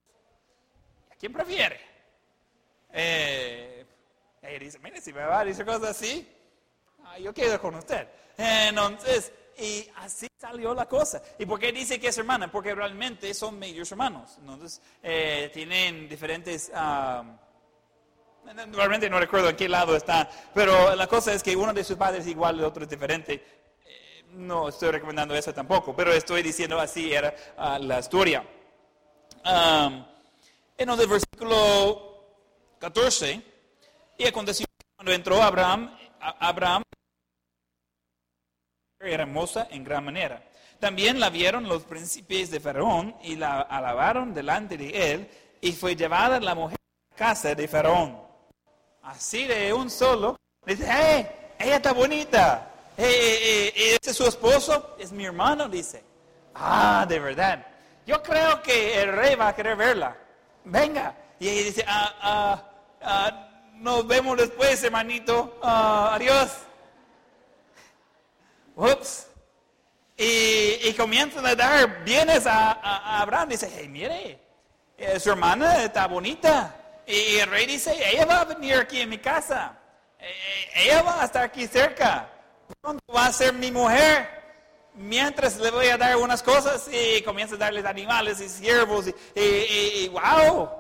[1.11, 1.81] ¿A quién prefiere?
[2.92, 3.87] Eh,
[4.42, 6.29] ella dice, mire, si me va a decir cosas así,
[7.05, 8.09] ah, yo quedo con usted.
[8.37, 11.23] Entonces, y así salió la cosa.
[11.38, 12.51] ¿Y por qué dice que es hermana?
[12.51, 14.37] Porque realmente son medios hermanos.
[14.38, 16.71] Entonces, eh, tienen diferentes...
[18.73, 21.97] realmente no recuerdo en qué lado está, pero la cosa es que uno de sus
[21.97, 23.45] padres es igual, el otro es diferente.
[23.85, 28.45] Eh, no estoy recomendando eso tampoco, pero estoy diciendo así era ah, la historia.
[30.77, 32.07] en el versículo
[32.79, 33.42] 14,
[34.19, 34.66] y aconteció
[34.97, 36.83] cuando entró Abraham, Abraham
[39.07, 40.42] hermosa en gran manera.
[40.79, 45.97] También la vieron los príncipes de Faraón y la alabaron delante de él y fue
[45.97, 46.79] llevada la mujer
[47.12, 48.21] a casa de Faraón.
[49.03, 51.27] Así de un solo, dice, ¡hey!
[51.59, 52.71] Ella está bonita.
[52.97, 54.97] Hey, ¿Este es su esposo?
[54.99, 56.05] Es mi hermano, dice.
[56.55, 57.66] Ah, de verdad.
[58.07, 60.16] Yo creo que el rey va a querer verla.
[60.64, 61.14] Venga.
[61.38, 62.62] Y dice, ah, ah,
[63.03, 65.59] ah nos vemos después, hermanito.
[65.62, 66.51] Ah, adiós.
[68.76, 69.26] Ups.
[70.18, 73.48] Y, y comienzan a dar bienes a, a, Abraham.
[73.48, 74.40] Dice, hey, mire,
[74.96, 77.02] eh, su hermana está bonita.
[77.06, 79.78] Y el rey dice, ella va a venir aquí en mi casa.
[80.18, 82.30] Eh, eh, ella va a estar aquí cerca.
[82.80, 84.36] Pronto va a ser mi mujer.
[84.94, 89.14] Mientras le voy a dar unas cosas y comienza a darles animales y siervos y,
[89.38, 90.70] y, y wow.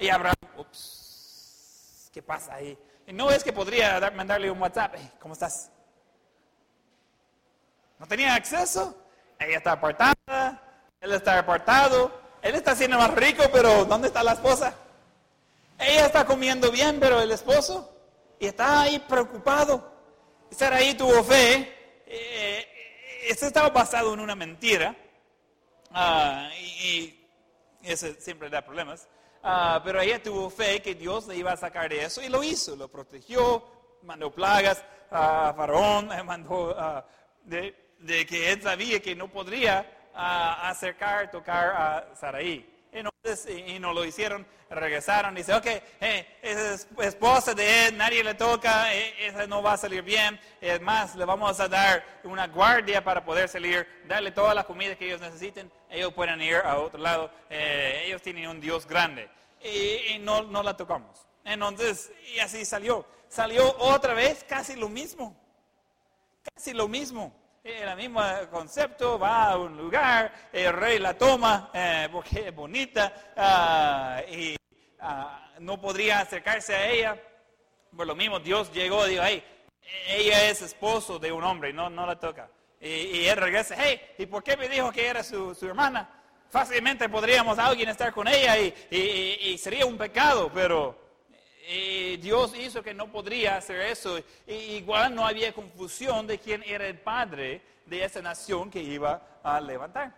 [0.00, 2.76] Y Abraham, ups, ¿qué pasa ahí?
[3.06, 5.70] Y no es que podría mandarle un WhatsApp, ¿cómo estás?
[8.00, 8.96] No tenía acceso.
[9.38, 10.62] Ella está apartada,
[11.00, 12.10] él está apartado,
[12.42, 14.74] él está siendo más rico, pero ¿dónde está la esposa?
[15.78, 17.94] Ella está comiendo bien, pero el esposo,
[18.38, 19.92] y está ahí preocupado.
[20.50, 22.02] Estar ahí tuvo fe.
[22.06, 22.66] Eh,
[23.28, 24.96] esto estaba basado en una mentira.
[25.92, 27.16] Ah, y,
[27.82, 29.08] eso siempre da problemas.
[29.42, 32.42] Ah, pero ella tuvo fe que Dios le iba a sacar de eso y lo
[32.42, 32.76] hizo.
[32.76, 33.64] Lo protegió,
[34.02, 36.74] mandó plagas a Faraón, mandó
[37.44, 42.66] de, de que él sabía que no podría uh, acercar, tocar a Saraí.
[42.92, 45.66] Entonces, y, no lo hicieron, regresaron, dice, ok,
[46.00, 50.02] eh, esa es esposa de él, nadie le toca, eh, esa no va a salir
[50.02, 54.64] bien, es más, le vamos a dar una guardia para poder salir, darle toda la
[54.64, 58.88] comida que ellos necesiten, ellos pueden ir a otro lado, eh, ellos tienen un Dios
[58.88, 59.28] grande,
[59.62, 61.26] y, y no, no la tocamos.
[61.44, 63.06] Entonces, y así salió.
[63.28, 65.36] Salió otra vez casi lo mismo,
[66.42, 72.08] casi lo mismo el mismo concepto, va a un lugar, el rey la toma eh,
[72.10, 74.56] porque es bonita ah, y
[75.00, 77.22] ah, no podría acercarse a ella.
[77.94, 79.44] Por lo mismo, Dios llegó y dijo, hey,
[80.08, 82.48] ella es esposo de un hombre, no, no la toca.
[82.80, 86.08] Y, él regresa, hey, ¿y por qué me dijo que era su, hermana?
[86.48, 91.09] Fácilmente podríamos alguien estar con ella y, y sería un pecado, pero
[91.68, 94.18] y Dios hizo que no podría hacer eso.
[94.46, 99.22] Y igual no había confusión de quién era el padre de esa nación que iba
[99.42, 100.14] a levantar.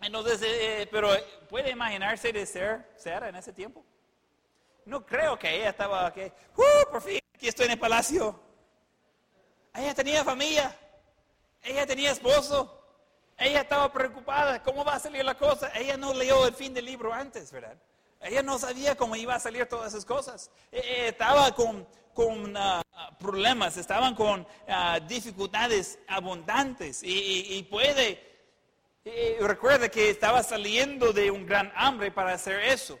[0.00, 1.10] Entonces, eh, eh, pero
[1.48, 3.84] ¿puede imaginarse de ser Sara en ese tiempo?
[4.84, 8.40] No creo que ella estaba, que, uh, por fin, aquí estoy en el palacio.
[9.74, 10.74] Ella tenía familia,
[11.62, 12.78] ella tenía esposo,
[13.36, 15.70] ella estaba preocupada, ¿cómo va a salir la cosa?
[15.74, 17.76] Ella no leyó el fin del libro antes, ¿verdad?
[18.20, 20.50] Ella no sabía cómo iba a salir todas esas cosas.
[20.72, 22.82] Eh, eh, estaba con, con ah,
[23.18, 27.00] problemas, estaban con ah, dificultades abundantes.
[27.04, 28.26] Y, puede,
[29.40, 32.98] recuerda que estaba saliendo de un gran hambre para hacer eso.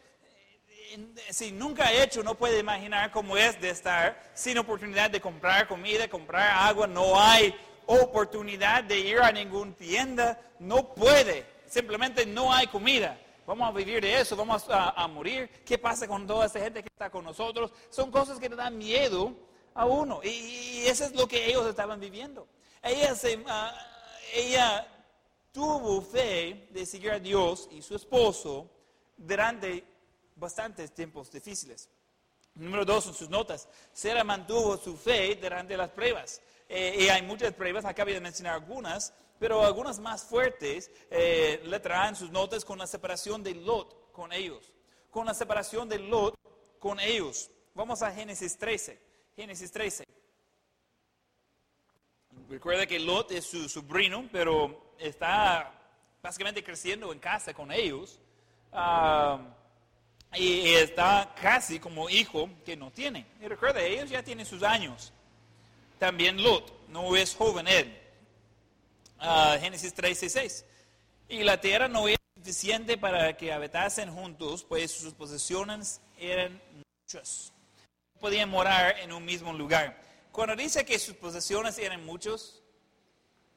[1.30, 5.68] Si nunca ha hecho, no puede imaginar cómo es de estar sin oportunidad de comprar
[5.68, 7.54] comida, comprar agua, no hay
[7.84, 14.02] oportunidad de ir a ninguna tienda, no puede, simplemente no hay comida vamos a vivir
[14.02, 15.48] de eso, vamos a, morir.
[15.64, 17.72] ¿Qué pasa con toda esa gente que está con nosotros?
[17.88, 19.34] Son cosas que le dan miedo
[19.72, 20.20] a uno.
[20.22, 22.46] Y, eso es lo que ellos estaban viviendo.
[22.82, 23.14] Ella,
[23.46, 23.74] ah,
[24.34, 24.86] ella
[25.50, 28.70] tuvo fe de seguir a Dios y su esposo
[29.16, 29.82] durante
[30.36, 31.88] bastantes tiempos difíciles.
[32.54, 36.42] Número dos, en sus notas, Sara mantuvo su fe durante las pruebas.
[36.68, 41.80] Eh, y hay muchas pruebas, acabo de mencionar algunas, pero algunas más fuertes eh, le
[41.80, 44.72] traen sus notas con la separación de Lot con ellos.
[45.10, 46.34] Con la separación de Lot
[46.78, 47.50] con ellos.
[47.74, 49.00] Vamos a Génesis 13.
[49.36, 50.04] Génesis 13.
[52.48, 55.72] Recuerda que Lot es su sobrino, pero está
[56.22, 58.20] básicamente creciendo en casa con ellos.
[58.72, 59.38] Ah,
[60.34, 63.26] y está casi como hijo que no tiene.
[63.40, 65.12] Y recuerda, ellos ya tienen sus años.
[65.98, 67.96] También Lot, no es joven él.
[69.60, 70.64] Génesis 3,
[71.28, 77.52] Y la tierra no era suficiente para que habitasen juntos, pues sus posesiones eran muchas.
[78.20, 80.00] Podían morar en un mismo lugar.
[80.32, 82.62] Cuando dice que sus posesiones eran muchos,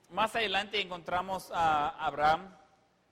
[0.09, 2.55] más adelante encontramos a Abraham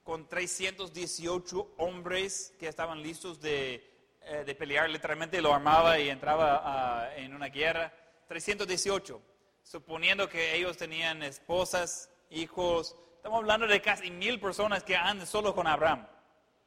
[0.03, 3.87] con 318 hombres que estaban listos de,
[4.23, 7.93] eh, de pelear, literalmente lo armaba y entraba en una guerra.
[8.27, 9.21] 318,
[9.63, 12.95] suponiendo que ellos tenían esposas, hijos.
[13.15, 16.07] Estamos hablando de casi mil personas que andan solo con Abraham.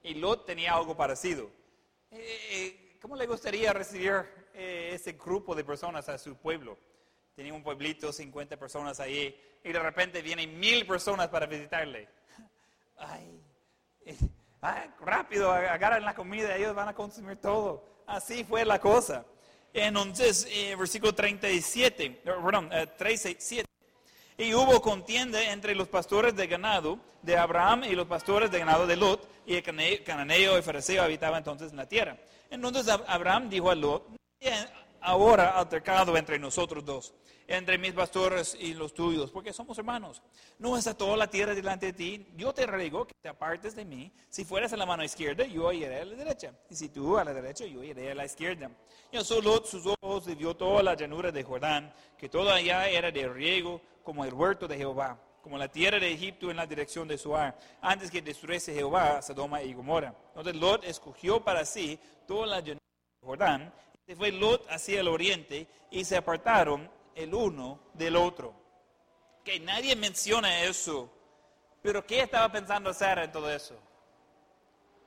[0.02, 1.50] Y Lot tenía algo parecido.
[2.10, 4.12] Eh, eh, ¿Cómo le gustaría recibir
[4.54, 6.78] eh, ese grupo de personas a su pueblo?
[7.34, 12.06] tenía un pueblito, 50 personas ahí, y de repente vienen mil personas para visitarle.
[12.98, 13.40] Ay,
[14.60, 18.02] ay, rápido, agarran la comida, ellos van a consumir todo.
[18.06, 19.24] Así fue la cosa.
[19.72, 20.46] Entonces,
[20.78, 23.71] versículo 37, perdón, 37.
[24.38, 28.86] Y hubo contienda entre los pastores de ganado de Abraham y los pastores de ganado
[28.86, 32.16] de Lot, y el cananeo y fariseo habitaban entonces en la tierra.
[32.50, 34.06] Entonces Abraham dijo a Lot,
[35.02, 37.14] ahora altercado entre nosotros dos,
[37.46, 40.22] entre mis pastores y los tuyos, porque somos hermanos.
[40.58, 42.26] No está toda la tierra delante de ti.
[42.36, 44.12] Yo te ruego que te apartes de mí.
[44.28, 46.52] Si fueras a la mano izquierda, yo iré a la derecha.
[46.70, 48.70] Y si tú a la derecha, yo iré a la izquierda.
[49.10, 53.28] Y solo sus ojos vio toda la llanura de Jordán, que toda allá era de
[53.28, 57.18] riego, como el huerto de Jehová, como la tierra de Egipto en la dirección de
[57.18, 60.14] Suar, antes que destruyese Jehová Sodoma y Gomorra.
[60.28, 62.80] Entonces Lot escogió para sí toda la llanura
[63.20, 63.72] de Jordán
[64.06, 68.54] se fue Lot hacia el oriente y se apartaron el uno del otro.
[69.44, 71.10] Que nadie menciona eso.
[71.82, 73.76] Pero ¿qué estaba pensando Sara en todo eso?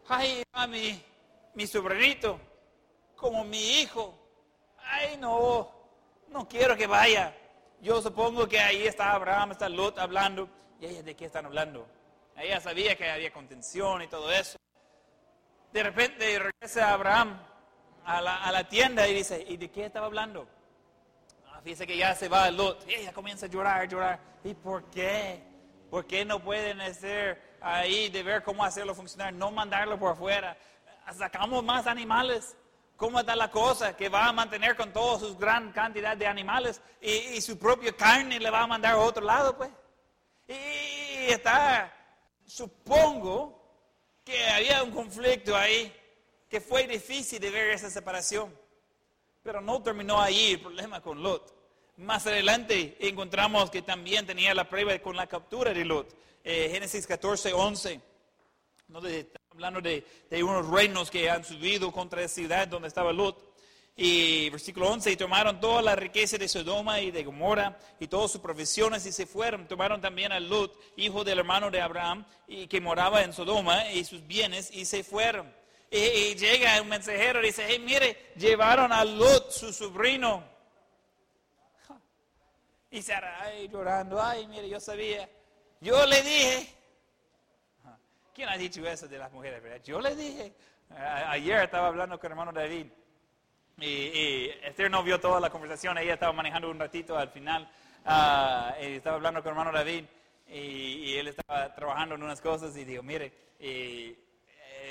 [0.07, 1.01] Ay, a mi,
[1.53, 2.39] mi sobrinito,
[3.15, 4.13] como mi hijo.
[4.77, 5.71] Ay, no,
[6.29, 7.35] no quiero que vaya.
[7.81, 10.49] Yo supongo que ahí está Abraham, está Lot hablando.
[10.79, 11.87] ¿Y ella de qué están hablando?
[12.37, 14.57] Ella sabía que había contención y todo eso.
[15.71, 17.39] De repente regresa Abraham
[18.05, 20.47] a la, a la tienda y dice, ¿y de qué estaba hablando?
[21.47, 22.87] Ah, que ya se va Lot.
[22.87, 24.19] Y ella comienza a llorar, llorar.
[24.43, 25.43] ¿Y por qué?
[25.89, 29.33] ¿Por qué no pueden hacer ahí de ver cómo hacerlo funcionar?
[29.33, 30.57] No mandarlo por afuera.
[31.13, 32.55] Sacamos más animales.
[32.95, 33.95] ¿Cómo está la cosa?
[33.97, 38.39] Que va a mantener con toda su gran cantidad de animales y su propia carne
[38.39, 39.69] le va a mandar a otro lado, pues.
[40.47, 41.93] Y está,
[42.45, 43.61] supongo
[44.23, 45.93] que había un conflicto ahí
[46.55, 48.57] que fue difícil de ver esa separación.
[49.43, 51.53] Pero no terminó ahí el problema con Lot.
[51.97, 56.15] Más adelante encontramos que también tenía la prueba con la captura de Lot.
[56.45, 57.99] Eh, Génesis 14, 11.
[59.51, 63.53] hablando de, de, unos reinos que han subido contra la ciudad donde estaba Lot.
[63.97, 68.31] Y versículo 11, y tomaron toda la riqueza de Sodoma y de Gomorra y todas
[68.31, 69.67] sus provisiones y se fueron.
[69.67, 74.05] Tomaron también a Lot, hijo del hermano de Abraham, y que moraba en Sodoma, y
[74.05, 75.64] sus bienes, y se fueron.
[75.91, 80.43] Y, llega un mensajero y dice, hey, mire, llevaron a Lot, su sobrino.
[82.91, 85.29] Y Sara, ay, llorando, ay, mire, yo sabía.
[85.81, 86.75] Yo le dije.
[88.33, 89.61] ¿Quién ha dicho eso de las mujeres?
[89.83, 90.53] Yo le dije.
[91.27, 92.87] Ayer estaba hablando con el hermano David.
[93.77, 97.69] Y, Esther no vio toda la conversación, ella estaba manejando un ratito al final.
[98.05, 100.05] Ah, y estaba hablando con el hermano David.
[100.47, 104.15] Y, él estaba trabajando en unas cosas y dijo, mire, y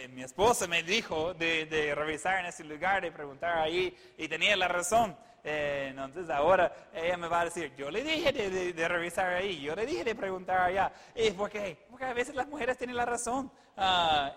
[0.09, 4.69] mi esposa me dijo de, revisar en ese lugar, de preguntar ahí, y tenía la
[4.69, 5.17] razón.
[5.43, 9.75] Eh, entonces ahora ella me va a decir, yo le dije de, revisar ahí, yo
[9.75, 10.93] le dije de preguntar allá.
[11.15, 11.87] ¿Y por qué?
[11.91, 13.51] Porque a veces las mujeres tienen la razón.
[13.77, 14.31] Uh,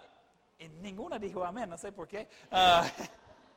[0.60, 2.28] y ninguna dijo amén, no sé por qué.
[2.52, 2.86] Ah,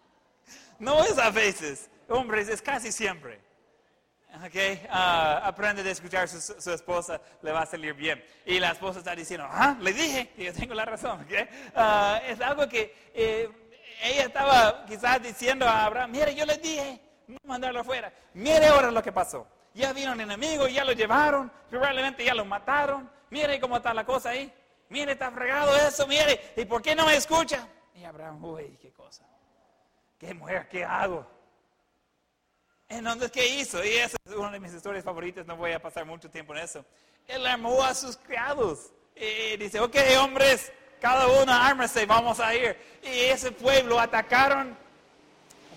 [0.79, 3.50] no es a veces, hombres, es casi siempre.
[4.47, 8.25] Okay, uh, aprende de escuchar a su, esposa, le va a salir bien.
[8.47, 11.27] Y la esposa está diciendo, ah, le dije, y yo tengo la razón.
[11.29, 13.51] Uh, es algo que eh,
[14.03, 18.13] ella estaba quizás diciendo a Abraham, mire, yo le dije, no mandarlo afuera.
[18.35, 19.47] Mire ahora lo que pasó.
[19.75, 23.11] Ya vino un enemigo, ya lo llevaron, probablemente ya lo mataron.
[23.31, 24.53] Mire cómo está la cosa ahí.
[24.89, 26.53] Mire, está fregado eso, mire.
[26.57, 27.69] ¿Y por qué no me escucha?
[27.95, 29.25] Y Abraham, uy, qué cosa.
[30.19, 31.40] ¿Qué mujer, qué hago?
[32.91, 33.83] Entonces, ¿qué hizo?
[33.85, 36.65] Y esa es una de mis historias favoritas, no voy a pasar mucho tiempo en
[36.65, 36.85] eso.
[37.29, 38.91] Él armó a sus criados.
[39.15, 42.77] Y dice, ok, hombres, cada uno ármese, vamos a ir.
[43.05, 44.77] Y ese pueblo atacaron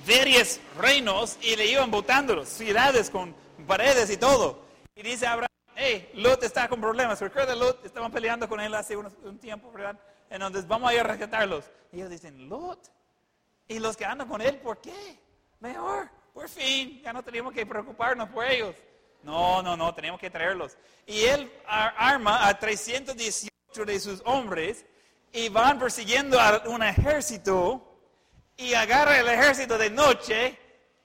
[0.08, 3.36] varios reinos y le iban botándolos, ciudades con
[3.68, 4.64] paredes y todo.
[4.96, 7.22] Y dice Abraham, hey, Lot está con problemas.
[7.22, 10.00] Recuerda, Lot, estaban peleando con él hace un, tiempo, ¿verdad?
[10.32, 11.66] Entonces, vamos a ir a rescatarlos.
[11.92, 12.80] Y ellos dicen, Lot,
[13.68, 15.20] ¿y los que andan con él, por qué?
[15.60, 18.76] Mejor por fin, ya no teníamos que preocuparnos por ellos.
[19.22, 20.78] No, no, no, teníamos que traerlos.
[21.06, 24.86] Y él arma a 318 de sus hombres
[25.32, 27.90] y van persiguiendo a un ejército
[28.58, 30.60] y agarra el ejército de noche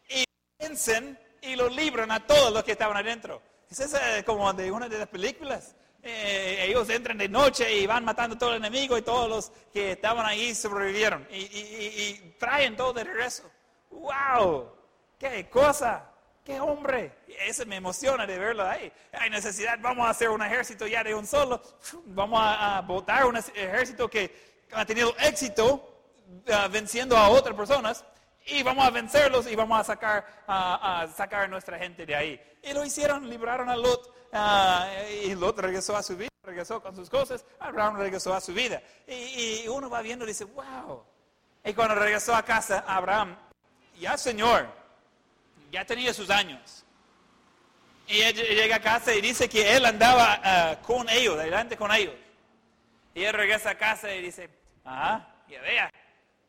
[0.08, 0.24] y
[0.58, 3.42] vencen y lo libran a todos los que estaban adentro.
[3.70, 5.76] Es como de una de las películas.
[6.02, 9.52] Eh, ellos entran de noche y van matando a todo el enemigo y todos los
[9.72, 13.50] que estaban ahí sobrevivieron y, y traen todo de regreso.
[13.90, 14.77] ¡Wow!
[15.18, 16.04] ¡Qué cosa!
[16.44, 17.12] ¡Qué hombre!
[17.46, 18.90] Ese me emociona de verlo ahí.
[19.12, 21.60] Hay necesidad, vamos a hacer un ejército ya de un solo.
[22.06, 26.06] Vamos a, votar un ejército que ha tenido éxito
[26.52, 28.04] ah, venciendo a otras personas.
[28.46, 32.40] y vamos a vencerlos y vamos a sacar, a sacar a nuestra gente de ahí.
[32.62, 34.88] Y lo hicieron, libraron a Lot ah,
[35.24, 38.80] y Lot regresó a su vida, regresó con sus cosas, Abraham regresó a su vida.
[39.06, 41.04] Y, y uno va viendo y dice, wow.
[41.64, 43.36] Y cuando regresó a casa, Abraham,
[43.98, 44.77] ya Señor,
[45.70, 46.84] ya tenía sus años.
[48.06, 51.92] Y él llega a casa y dice que él andaba ah, con ellos, adelante con
[51.92, 52.14] ellos.
[53.14, 54.48] Y él regresa a casa y dice,
[54.84, 55.90] ah, ya vea,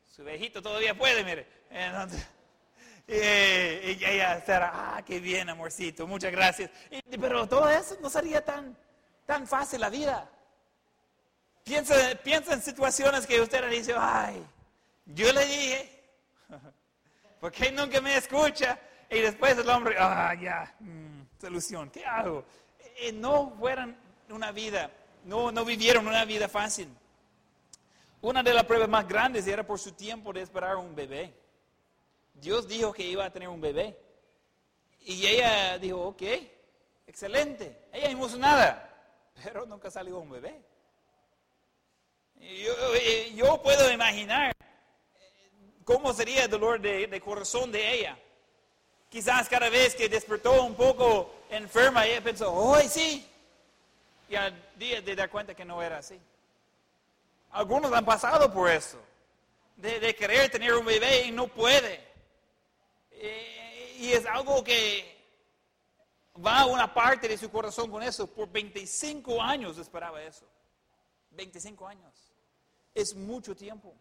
[0.06, 1.48] su viejito todavía puede, mire.
[1.70, 2.26] Entonces,
[3.08, 6.70] y, ella será, ah, qué bien, amorcito, muchas gracias.
[7.20, 8.78] pero todo eso no sería tan,
[9.26, 10.30] tan fácil la vida.
[11.66, 14.46] Piensa, piensa en situaciones que usted le dice, ay,
[15.08, 16.04] yo le dije,
[17.42, 18.80] ¿por qué nunca me escucha?
[19.10, 22.45] Y después el hombre, ah, ya, mm, solución, ¿qué hago?
[23.07, 23.95] Y no fueron
[24.30, 24.91] una vida,
[25.26, 26.89] no, no vivieron una vida fácil.
[28.22, 31.34] Una de las pruebas más grandes era por su tiempo de esperar un bebé.
[32.34, 33.97] Dios dijo que iba a tener un bebé.
[35.01, 36.22] Y ella dijo, ok,
[37.07, 37.88] excelente.
[37.91, 38.89] Ella emocionada,
[39.43, 40.62] pero nunca salió un bebé.
[42.36, 42.74] Yo,
[43.36, 44.53] yo puedo imaginar
[45.84, 48.18] cómo sería el dolor de, corazón de ella.
[49.10, 53.28] Quizás cada vez que despertó un poco enferma, ella pensó, hoy sí.
[54.30, 56.20] Y al día de dar cuenta que no era así.
[57.51, 58.99] Algunos han pasado por eso,
[59.76, 62.07] de, de querer tener un bebé y no puede.
[63.12, 65.18] Eh, y es algo que
[66.45, 68.28] va a una parte de su corazón con eso.
[68.28, 70.45] Por 25 años esperaba eso.
[71.32, 72.14] 25 años.
[72.93, 73.93] Es mucho tiempo.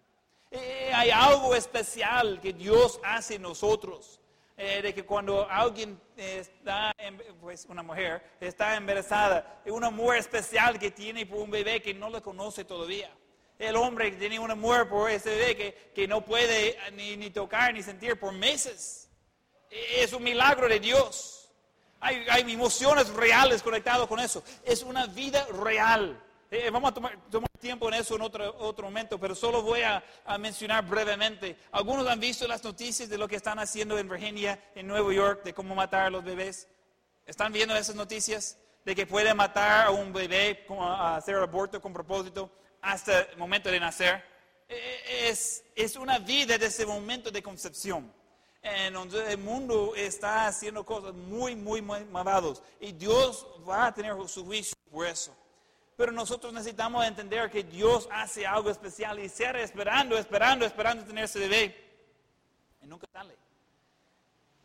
[0.51, 4.21] Eh, hay algo especial que Dios hace en nosotros.
[4.61, 6.93] Eh, de que cuando alguien está,
[7.41, 11.95] pues una mujer está embarazada, es un amor especial que tiene por un bebé que
[11.95, 13.09] no le conoce todavía.
[13.57, 17.31] El hombre que tiene un amor por ese bebé que, que no puede ni, ni
[17.31, 19.09] tocar ni sentir por meses.
[19.71, 21.39] Es un milagro de Dios.
[22.01, 24.43] Hay, emociones reales conectadas con eso.
[24.65, 26.21] Es una vida real.
[26.51, 27.19] Eh, vamos a tomar,
[27.59, 30.03] tiempo en eso en otro, otro momento, pero solo voy a,
[30.39, 31.57] mencionar brevemente.
[31.73, 35.43] Algunos han visto las noticias de lo que están haciendo en Virginia, en Nueva York,
[35.45, 36.69] de cómo matar a los bebés.
[37.27, 38.57] ¿Están viendo esas noticias?
[38.85, 43.71] De que puede matar a un bebé, a hacer aborto con propósito hasta el momento
[43.71, 44.25] de nacer.
[44.69, 48.11] Eh, es, es una vida desde el momento de concepción
[48.63, 52.63] en donde el mundo está haciendo cosas muy, muy, muy malvadas.
[52.81, 55.35] Y Dios va a tener su juicio por eso.
[55.99, 61.25] Pero nosotros necesitamos entender que Dios hace algo especial y ser esperando, esperando, esperando tener
[61.25, 61.75] ese bebé.
[62.81, 63.35] Y nunca sale.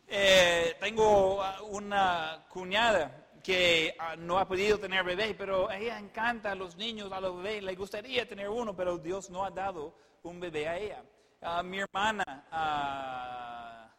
[0.07, 6.55] Eh, tengo una cuñada que ah, no ha podido tener bebé, pero ella encanta a
[6.55, 10.39] los niños, a los bebés, le gustaría tener uno, pero Dios no ha dado un
[10.39, 11.03] bebé a ella.
[11.41, 13.89] Ah, mi hermana, uh,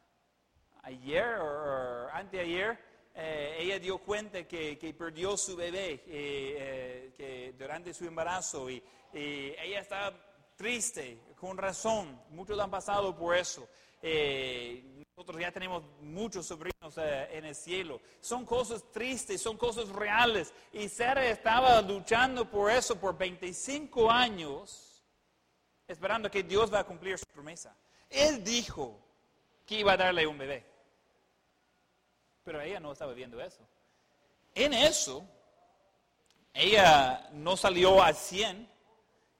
[0.84, 2.78] ayer o anteayer,
[3.16, 9.78] eh, ella dio cuenta que, perdió su bebé eh, eh, durante su embarazo y, ella
[9.78, 10.12] está
[10.56, 12.20] triste, con razón.
[12.30, 13.68] Muchos han pasado por eso.
[14.02, 18.00] nosotros ya tenemos muchos sobrinos en el cielo.
[18.18, 20.52] Son cosas tristes, son cosas reales.
[20.72, 25.04] Y Sara estaba luchando por eso por 25 años,
[25.86, 27.76] esperando que Dios va a cumplir su promesa.
[28.10, 28.98] Él dijo
[29.64, 30.73] que iba a darle un bebé.
[32.44, 33.66] Pero ella no estaba viendo eso.
[34.54, 35.26] En eso,
[36.52, 38.70] ella no salió al 100.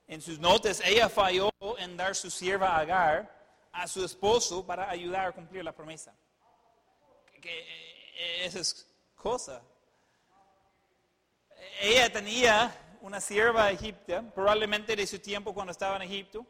[0.08, 3.32] En sus notas, ella falló en dar su sierva Agar
[3.72, 6.14] a su esposo para ayudar a cumplir la promesa.
[7.40, 8.86] Que, eh, esa es
[9.16, 9.62] cosa.
[11.80, 16.46] Ella tenía una sierva egipcia, probablemente de su tiempo cuando estaba en Egipto,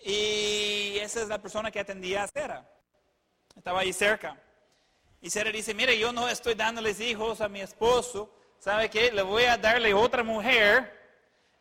[0.00, 2.68] y esa es la persona que atendía a Sera.
[3.56, 4.41] Estaba ahí cerca.
[5.22, 9.12] Y Sara dice, mire, yo no estoy dándoles hijos a mi esposo, ¿sabe qué?
[9.12, 11.00] Le voy a darle otra mujer,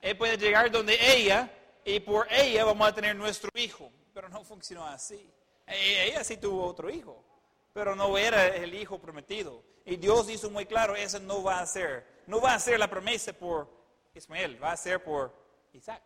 [0.01, 1.47] él puede llegar donde ella,
[1.85, 3.91] y por ella vamos a tener nuestro hijo.
[4.15, 5.31] Pero no funcionó así.
[5.67, 7.23] E, ella sí tuvo otro hijo,
[7.71, 9.61] pero no era el hijo prometido.
[9.85, 12.23] Y Dios hizo muy claro, eso no va a ser.
[12.25, 13.69] No va a ser la promesa por
[14.15, 15.31] Ismael, va a ser por
[15.71, 16.01] Isaac.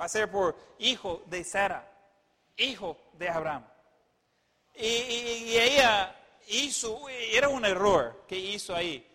[0.00, 1.84] Va a ser por hijo de Sara,
[2.56, 3.66] hijo de Abraham.
[4.76, 6.14] y ella
[6.46, 9.06] hizo, era un error que hizo ahí.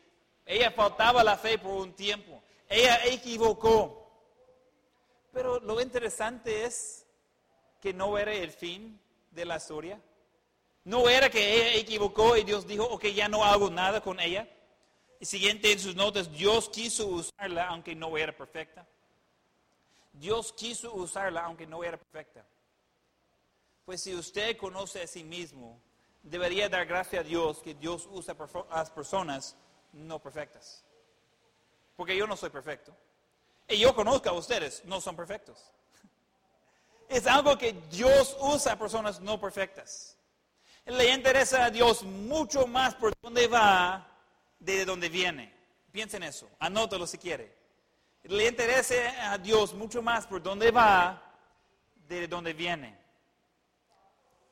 [0.46, 2.42] Ella faltaba la fe por un tiempo.
[2.68, 3.98] Ella equivocó.
[5.32, 7.06] Pero lo interesante es
[7.80, 9.00] que no era el fin
[9.32, 10.00] de la historia.
[10.84, 14.48] No era que ella equivocó y Dios dijo, ok, ya no hago nada con ella.
[15.20, 18.88] Y siguiente en sus notas, Dios quiso usarla aunque no era perfecta.
[20.14, 22.46] Dios quiso usarla aunque no era perfecta.
[23.86, 25.80] Pues si usted conoce a sí mismo,
[26.24, 28.36] debería dar gracias a Dios que Dios usa
[28.70, 29.56] a las personas
[29.94, 30.84] no perfectas.
[31.96, 32.96] Porque yo no soy perfecto.
[33.68, 35.72] Y yo conozco a ustedes, no son perfectos.
[37.10, 40.18] Es algo que Dios usa a personas no perfectas.
[40.86, 44.08] Le interesa a Dios mucho más por dónde va
[44.60, 45.54] de dónde viene.
[45.92, 47.54] Piensen eso, anótalo si quiere.
[48.24, 51.22] Le interesa a Dios mucho más por dónde va
[52.08, 52.98] de dónde viene.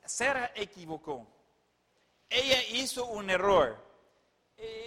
[0.04, 1.26] Sara equivocó.
[2.30, 3.76] Ella hizo un error.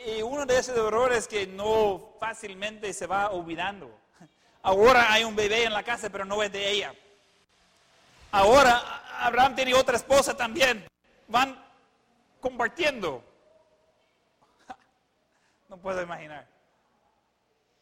[0.05, 3.91] Y uno de esos errores que no fácilmente se va olvidando.
[4.61, 6.95] Ahora hay un bebé en la casa, pero no es de ella.
[8.31, 10.87] Ahora Abraham tiene otra esposa también.
[11.27, 11.61] Van
[12.39, 13.23] compartiendo.
[15.69, 16.47] No puedo imaginar.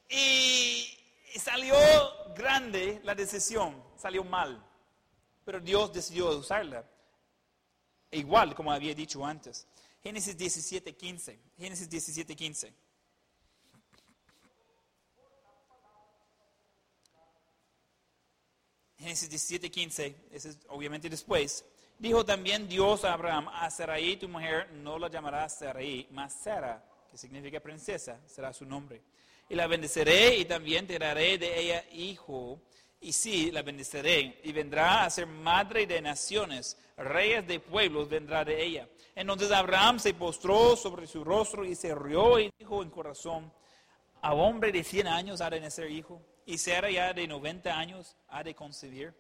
[0.08, 0.98] Y
[1.38, 1.76] salió
[2.34, 4.64] grande la decisión, salió mal.
[5.44, 6.86] Pero Dios decidió usarla.
[8.12, 9.68] Igual como había dicho antes.
[10.04, 11.40] Génesis 17, 15.
[11.58, 12.74] Génesis 17, 15.
[19.02, 21.66] Génesis 17, 15, ese es obviamente después.
[21.98, 26.86] Dijo también Dios a Abraham, a Sarai tu mujer no la llamarás Sarai, mas Sara,
[27.10, 29.02] que significa princesa, será su nombre.
[29.50, 32.62] Y la bendeceré y también te daré de ella hijo.
[33.02, 38.46] Y sí, la bendeceré y vendrá a ser madre de naciones, reyes de pueblos vendrá
[38.46, 38.88] de ella.
[39.16, 43.52] Entonces Abraham se postró sobre su rostro y se rió y dijo en corazón,
[44.22, 48.16] a hombre de 100 años ha de nacer hijo y Sara ya de 90 años
[48.30, 49.16] ha de concebir.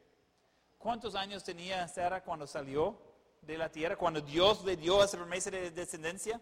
[0.77, 3.01] ¿Cuántos años tenía Sara cuando salió
[3.41, 3.95] de la tierra?
[3.95, 6.39] Cuando Dios le dio esa promesa de descendencia?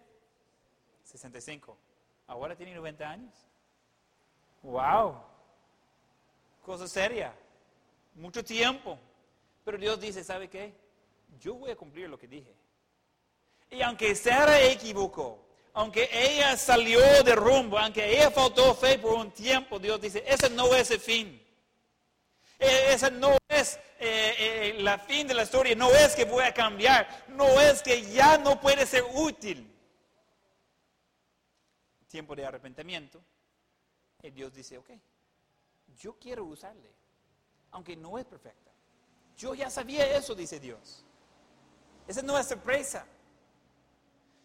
[1.06, 1.78] 65.
[2.28, 3.34] Ahora tiene 90 años.
[4.62, 5.39] ¡Wow!
[6.70, 7.34] Cosa seria.
[8.14, 9.00] Mucho tiempo.
[9.66, 10.72] Pero Dios dice, ¿sabe qué?
[11.40, 12.54] Yo voy a cumplir lo que dije.
[13.72, 15.44] Y aunque Sara equivocó,
[15.74, 20.48] aunque ella salió de rumbo, aunque ella faltó fe por un tiempo, Dios dice, ese
[20.52, 21.44] no es el fin.
[22.60, 26.44] E, ese no es eh, eh, la fin de la historia, no es que voy
[26.44, 29.68] a cambiar, no es que ya no puede ser útil.
[32.08, 33.20] Tiempo de arrepentimiento.
[34.22, 34.92] Y Dios dice, ok,
[35.98, 36.94] yo quiero usarle,
[37.72, 38.72] aunque no es perfecta.
[39.36, 41.06] Yo ya sabía eso, dice Dios.
[42.08, 43.06] Esa no es sorpresa.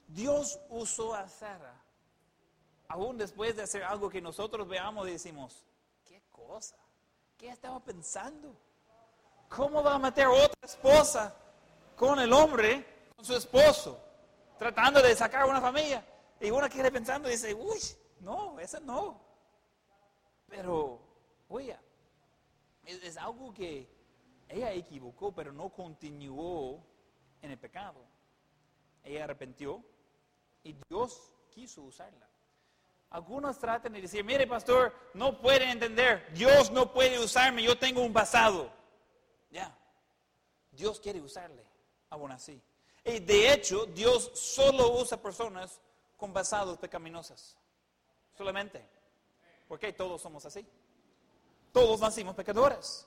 [0.07, 1.75] Dios usó a Sara,
[2.89, 5.65] aún después de hacer algo que nosotros veamos y decimos,
[6.05, 6.77] ¿qué cosa?
[7.37, 8.55] ¿Qué estaba pensando?
[9.49, 11.35] ¿Cómo va a meter otra esposa
[11.97, 13.99] con el hombre, con su esposo,
[14.59, 16.07] tratando de sacar una familia?
[16.41, 17.81] Y uno quiere pensando y dice, uy,
[18.21, 19.21] no, esa no.
[20.49, 21.01] Pero,
[21.59, 23.89] es, algo que
[24.49, 26.85] ella equivocó, pero no continuó
[27.43, 28.05] en el pecado.
[29.03, 29.83] Ella arrepentió,
[30.63, 32.29] y Dios quiso usarla.
[33.11, 38.03] Algunos tratan de decir, mire pastor, no pueden entender, Dios no puede usarme, yo tengo
[38.03, 38.73] un pasado.
[39.51, 39.77] Ya,
[40.73, 41.65] Dios quiere usarle,
[42.11, 42.61] aún así.
[43.05, 45.81] Y de hecho, Dios solo usa personas
[46.17, 47.57] con pasados pecaminosas.
[48.37, 48.85] Solamente.
[49.69, 50.67] Porque todos somos así.
[51.75, 53.05] Todos nacimos pecadores.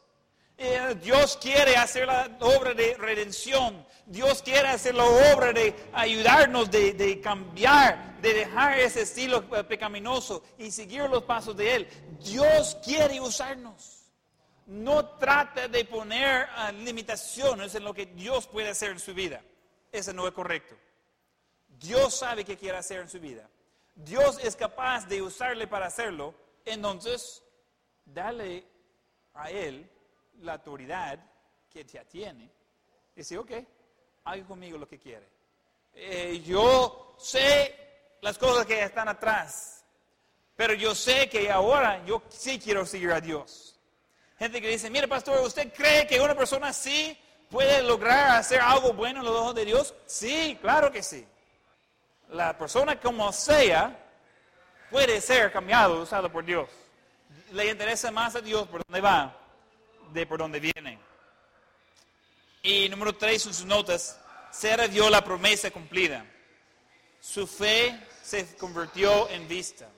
[0.58, 3.88] Eh, Dios quiere hacer la obra de redención.
[4.06, 10.70] Dios quiere hacer la obra de ayudarnos, de, cambiar, de dejar ese estilo pecaminoso y
[10.70, 11.88] seguir los pasos de Él.
[12.20, 14.12] Dios quiere usarnos.
[14.66, 19.42] No trata de poner ah, limitaciones en lo que Dios puede hacer en su vida.
[19.94, 20.76] Eso no es correcto.
[21.70, 23.50] Dios sabe qué quiere hacer en su vida.
[23.96, 26.36] Dios es capaz de usarle para hacerlo.
[26.66, 27.44] Entonces,
[28.14, 28.66] dale
[29.34, 29.90] a Él
[30.40, 31.20] la autoridad
[31.70, 32.46] que ya tiene,
[33.16, 33.52] y dice, ok,
[34.24, 35.28] haga conmigo lo que quiere.
[35.94, 37.76] Eh, yo sé
[38.22, 39.84] las cosas que están atrás,
[40.56, 43.80] pero yo sé que ahora yo sí quiero seguir a Dios.
[44.38, 47.18] Gente que dice, mire pastor, ¿usted cree que una persona sí
[47.50, 49.96] puede lograr hacer algo bueno en los ojos de Dios?
[50.06, 51.28] Sí, claro que sí.
[52.30, 53.98] La persona como sea
[54.92, 56.70] puede ser cambiado, usado por Dios.
[57.52, 59.38] Le interesa más a Dios por dónde va
[60.14, 61.00] de por donde viene.
[62.64, 64.20] Y número tres en sus notas,
[64.52, 66.26] Sara vio la promesa cumplida.
[67.20, 69.90] Su fe se convirtió en vista.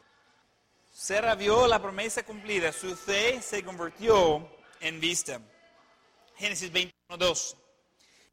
[0.91, 4.47] Sara vio la promesa cumplida, su fe se convirtió
[4.81, 5.39] en vista.
[6.37, 7.57] Génesis 21, 2.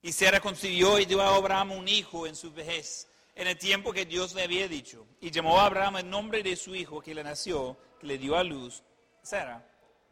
[0.02, 3.92] Y Sara concibió y dio a Abraham un hijo en su vejez, en el tiempo
[3.92, 5.06] que Dios le había dicho.
[5.20, 8.36] Y llamó a Abraham el nombre de su hijo que le nació, que le dio
[8.36, 8.82] a luz,
[9.26, 9.62] Sara,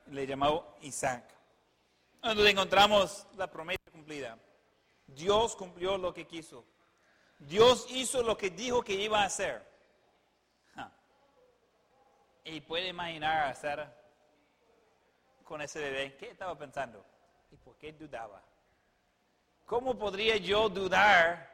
[0.06, 1.34] le llamó Isaac
[2.28, 4.38] donde encontramos la promesa cumplida.
[5.06, 6.64] Dios cumplió lo que quiso.
[7.38, 9.74] Dios hizo lo que dijo que iba a hacer.
[12.46, 13.94] Y puede imaginar a Sara
[15.44, 16.16] con ese bebé.
[16.16, 17.04] ¿Qué estaba pensando?
[17.50, 18.42] ¿Y por qué dudaba?
[19.66, 21.50] ¿Cómo podría yo dudar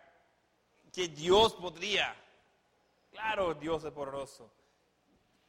[0.93, 2.15] que Dios podría?
[3.13, 4.51] Claro, Dios es poderoso.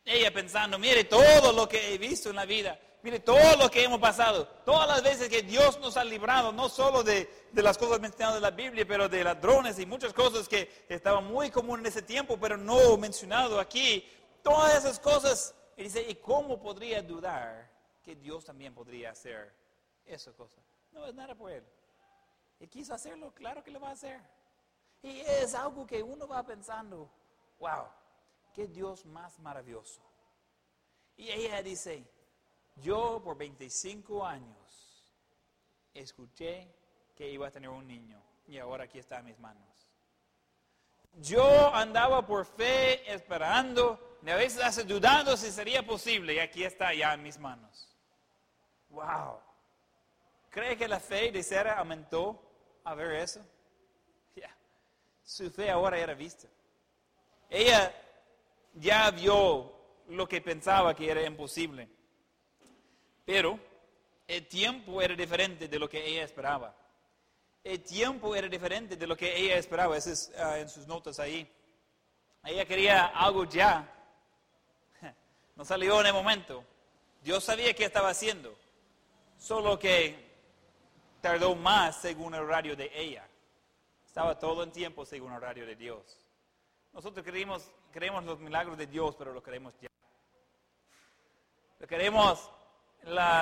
[0.05, 3.83] Ella pensando, mire todo lo que he visto en la vida, mire todo lo que
[3.83, 7.99] hemos pasado, todas las veces que Dios nos ha librado, no solo de, las cosas
[7.99, 11.89] mencionadas en la Biblia, pero de ladrones y muchas cosas que estaban muy comunes en
[11.91, 14.07] ese tiempo, pero no mencionado aquí.
[14.41, 15.53] Todas esas cosas.
[15.77, 17.69] Y dice, ¿y cómo podría dudar
[18.03, 19.53] que Dios también podría hacer
[20.05, 20.59] esa cosa?
[20.91, 21.63] No es nada por él.
[22.59, 24.19] Y quiso hacerlo, claro que lo va a hacer.
[25.03, 27.09] Y es algo que uno va pensando,
[27.59, 27.85] wow,
[28.53, 30.01] qué Dios más maravilloso.
[31.17, 32.03] Y ella dice,
[32.77, 35.13] yo por 25 años
[35.93, 36.67] escuché
[37.15, 39.63] que iba a tener un niño y ahora aquí está en mis manos.
[41.19, 46.93] Yo andaba por fe esperando, a veces hace dudando si sería posible y aquí está
[46.93, 47.89] ya en mis manos.
[48.89, 49.39] Wow.
[50.49, 52.41] ¿Cree que la fe de Sara aumentó
[52.83, 53.45] a ver eso?
[55.23, 56.47] Su fe ahora era vista.
[57.49, 57.93] Ella
[58.73, 59.73] ya vio
[60.07, 61.87] lo que pensaba que era imposible.
[63.25, 63.59] Pero
[64.27, 66.75] el tiempo era diferente de lo que ella esperaba.
[67.63, 69.97] El tiempo era diferente de lo que ella esperaba.
[69.97, 71.47] Eso es ah, en sus notas ahí.
[72.43, 73.87] Ella quería algo ya.
[75.55, 76.63] No salió en el momento.
[77.21, 78.55] Dios sabía qué estaba haciendo.
[79.37, 80.31] Solo que
[81.21, 83.27] tardó más según el horario de ella.
[84.05, 86.17] Estaba todo en tiempo según el horario de Dios.
[86.93, 89.89] Nosotros creemos, creemos los milagros de Dios, pero lo queremos ya.
[91.79, 92.49] Lo queremos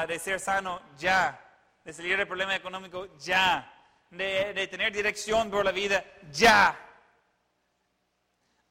[0.08, 1.40] de ser sano ya,
[1.84, 3.74] de salir del problema económico ya,
[4.10, 6.78] de, de tener dirección por la vida ya.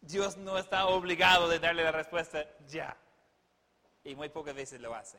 [0.00, 2.96] Dios no está obligado de darle la respuesta ya.
[4.04, 5.18] Y muy pocas veces lo hace.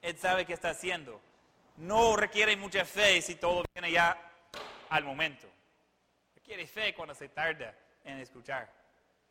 [0.00, 1.20] Él sabe qué está haciendo.
[1.76, 4.16] No requiere mucha fe si todo viene ya
[4.88, 5.48] al momento.
[6.34, 7.74] Requiere fe cuando se tarda
[8.04, 8.83] en escuchar.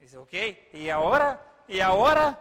[0.03, 0.33] Dice, ok,
[0.73, 1.63] ¿y ahora?
[1.65, 2.37] ¿Y ahora?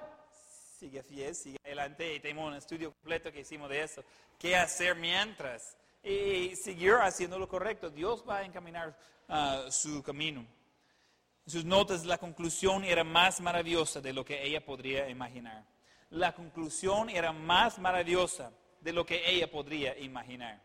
[0.80, 2.12] Sigue fiel, sigue adelante.
[2.12, 4.02] Y tenemos un estudio completo que hicimos de eso.
[4.36, 5.76] ¿Qué hacer mientras?
[6.02, 7.88] Y seguir haciendo lo correcto.
[7.88, 8.98] Dios va a encaminar
[9.28, 10.44] uh, su camino.
[11.46, 15.64] sus notas, la conclusión era más maravillosa de lo que ella podría imaginar.
[16.10, 18.50] La conclusión era más maravillosa
[18.80, 20.60] de lo que ella podría imaginar.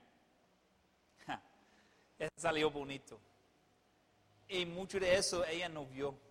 [2.18, 3.20] eso salió bonito.
[4.48, 6.26] Y mucho de eso ella no vio.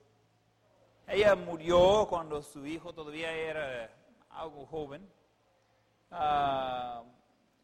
[1.07, 3.89] Ella murió cuando su hijo todavía era
[4.31, 5.09] algo joven,
[6.11, 7.05] ah,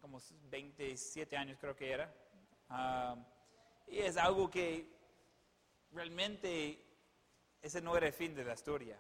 [0.01, 2.13] como 27 años creo que era.
[2.69, 3.17] Ah,
[3.89, 4.89] y es algo que
[5.93, 6.81] realmente
[7.61, 8.97] ese no era el fin de la historia.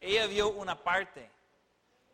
[0.00, 1.28] Ella vio una parte,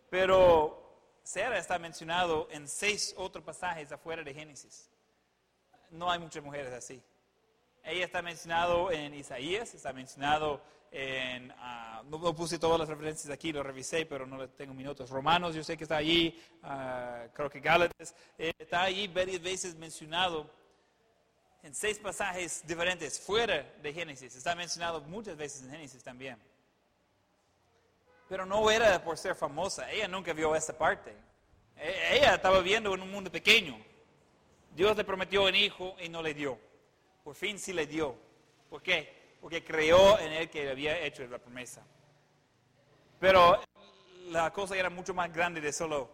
[0.09, 0.83] pero
[1.23, 4.91] Sara está mencionado en seis otros pasajes afuera de Génesis.
[5.91, 7.03] No hay muchas mujeres así.
[7.85, 10.61] Ella está mencionado en Isaías, está mencionado
[10.99, 15.11] en, ah, no, puse todas las referencias aquí, lo revisé, pero no tengo minutos.
[15.11, 19.75] Romanos, yo sé que está allí, uh, creo que Gálatas, eh, está allí varias veces
[19.75, 20.51] mencionado
[21.63, 24.35] en seis pasajes diferentes, fuera de Génesis.
[24.35, 26.39] Está mencionado muchas veces en Génesis también.
[28.29, 31.15] Pero no era por ser famosa, ella nunca vio esta parte.
[31.77, 33.79] E, ella estaba viendo en un mundo pequeño.
[34.75, 36.59] Dios le prometió un hijo y no le dio
[37.27, 38.15] por fin sí le dio.
[38.71, 39.16] ¿Por qué?
[39.47, 41.81] Porque creyó en él que había hecho la promesa.
[43.21, 43.61] Pero
[44.31, 46.11] la cosa era mucho más grande de solo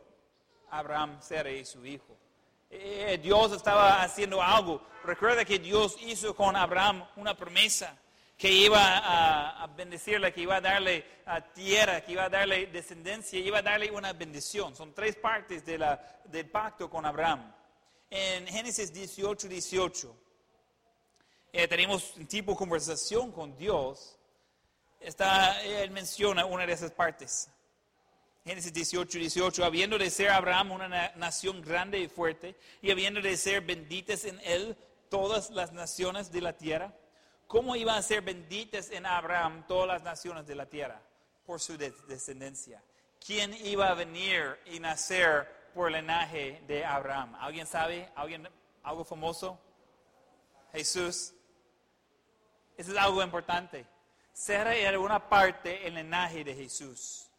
[0.68, 2.14] Abraham, Sara y su hijo.
[2.68, 4.82] Eh, Dios estaba haciendo algo.
[5.02, 7.96] Recuerda que Dios hizo con Abraham una promesa
[8.36, 13.38] que iba a, bendecirle, que iba a darle a tierra, que iba a darle descendencia,
[13.38, 14.76] iba a darle una bendición.
[14.76, 17.50] Son tres partes de la, del pacto con Abraham.
[18.10, 20.21] En Génesis 18, 18
[21.52, 24.16] eh, tenemos un tipo de conversación con Dios,
[25.00, 27.48] está, él menciona una de esas partes.
[28.44, 33.36] Génesis 18, 18, habiendo de ser Abraham una nación grande y fuerte, y habiendo de
[33.36, 34.76] ser benditas en él
[35.10, 36.92] todas las naciones de la tierra,
[37.46, 41.02] ¿cómo iban a ser benditas en Abraham todas las naciones de la tierra?
[41.44, 42.82] Por su descendencia.
[43.24, 47.36] ¿Quién iba a venir y nacer por el linaje de Abraham?
[47.38, 48.10] ¿Alguien sabe?
[48.16, 48.48] ¿Alguien,
[48.82, 49.60] algo famoso?
[50.72, 51.34] Jesús.
[52.82, 53.86] Eso es algo importante.
[54.32, 57.30] Sara era una parte el linaje de Jesús.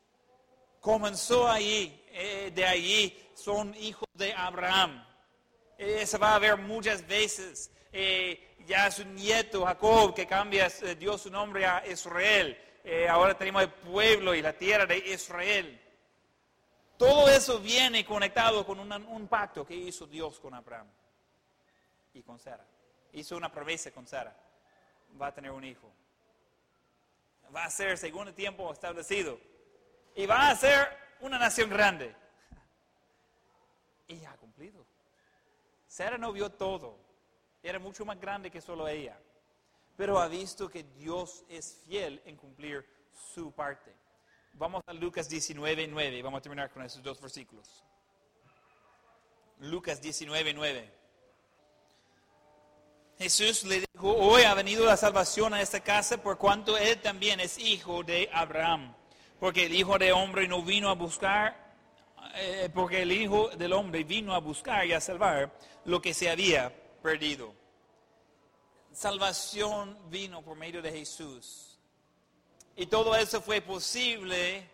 [0.80, 5.06] Comenzó allí, eh, de allí son hijos de Abraham.
[5.78, 10.96] Eh, se va a ver muchas veces eh, ya su nieto Jacob, que cambia eh,
[10.96, 12.58] Dios su nombre a Israel.
[13.10, 15.78] Ahora tenemos el pueblo y la tierra de Israel.
[16.98, 20.88] Todo eso viene conectado con un pacto que hizo Dios con Abraham
[22.14, 22.66] y con Sara.
[23.12, 24.43] Hizo una promesa con Sara.
[25.22, 25.92] Va a tener un hijo.
[27.56, 29.40] Va a ser según el tiempo establecido.
[30.16, 30.88] Y va a ser
[31.20, 32.16] una nación grande.
[34.08, 34.86] Y ha cumplido.
[35.88, 36.98] Sara no vio todo.
[37.62, 39.18] Era mucho más grande que solo ella.
[39.96, 43.94] Pero ha visto que Dios es fiel en cumplir su parte.
[44.54, 46.22] Vamos a Lucas 19, 9.
[46.22, 47.84] Vamos a terminar con esos dos versículos.
[49.60, 51.03] Lucas 19, 9.
[53.18, 57.40] Jesús le dijo, hoy ha venido la salvación a esta casa por cuanto él también
[57.40, 58.96] es hijo de Abraham.
[59.40, 61.76] Porque el Hijo de Hombre no vino a buscar,
[62.36, 65.52] eh, porque el Hijo del Hombre vino a buscar y a salvar
[65.86, 67.54] lo que se había perdido.
[68.94, 71.78] Salvación vino por medio de Jesús.
[72.76, 74.70] Y todo eso fue posible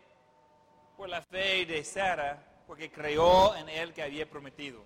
[0.95, 4.85] por la fe de Sara, porque creyó en él que había prometido.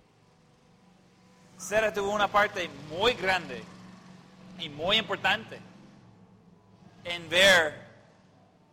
[1.58, 3.62] Sara tuvo una parte muy grande
[4.58, 5.58] y muy importante
[7.04, 7.84] en ver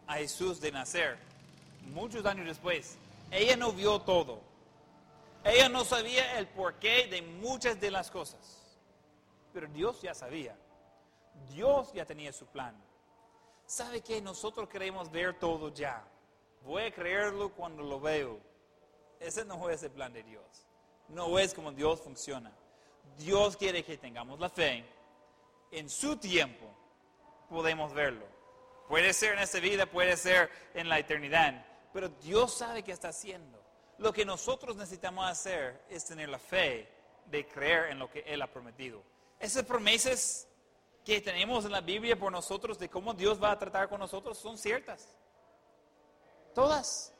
[0.08, 1.18] a Jesús de nacer.
[1.94, 2.98] Muchos años después,
[3.30, 4.42] ella no vio todo.
[5.44, 8.62] Ella no sabía el porqué de muchas de las cosas.
[9.54, 10.56] Pero Dios ya sabía.
[11.50, 12.76] Dios ya tenía su plan.
[13.66, 16.04] ¿Sabe que nosotros queremos ver todo ya?
[16.64, 18.40] Voy a creerlo cuando lo veo.
[19.20, 20.44] Ese no es el plan de Dios.
[21.10, 22.52] No es como Dios funciona.
[23.18, 24.86] Dios quiere que tengamos la fe.
[25.72, 26.66] En su tiempo
[27.50, 28.26] podemos verlo.
[28.88, 31.66] Puede ser en esta vida, puede ser en la eternidad.
[31.94, 33.62] Pero Dios sabe qué está haciendo.
[33.98, 36.90] Lo que nosotros necesitamos hacer es tener la fe
[37.28, 39.04] de creer en lo que Él ha prometido.
[39.40, 40.48] Esas promesas
[41.06, 44.38] que tenemos en la Biblia por nosotros de cómo Dios va a tratar con nosotros
[44.38, 45.08] son ciertas.
[46.54, 47.14] Todas.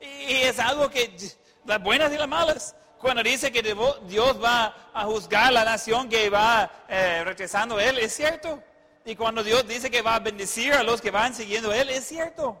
[0.00, 1.16] Y es algo que,
[1.64, 6.28] las buenas y las malas, cuando dice que Dios va a juzgar la nación que
[6.28, 8.62] va eh, rechazando Él, es cierto.
[9.06, 12.06] Y cuando Dios dice que va a bendecir a los que van siguiendo Él, es
[12.06, 12.58] cierto.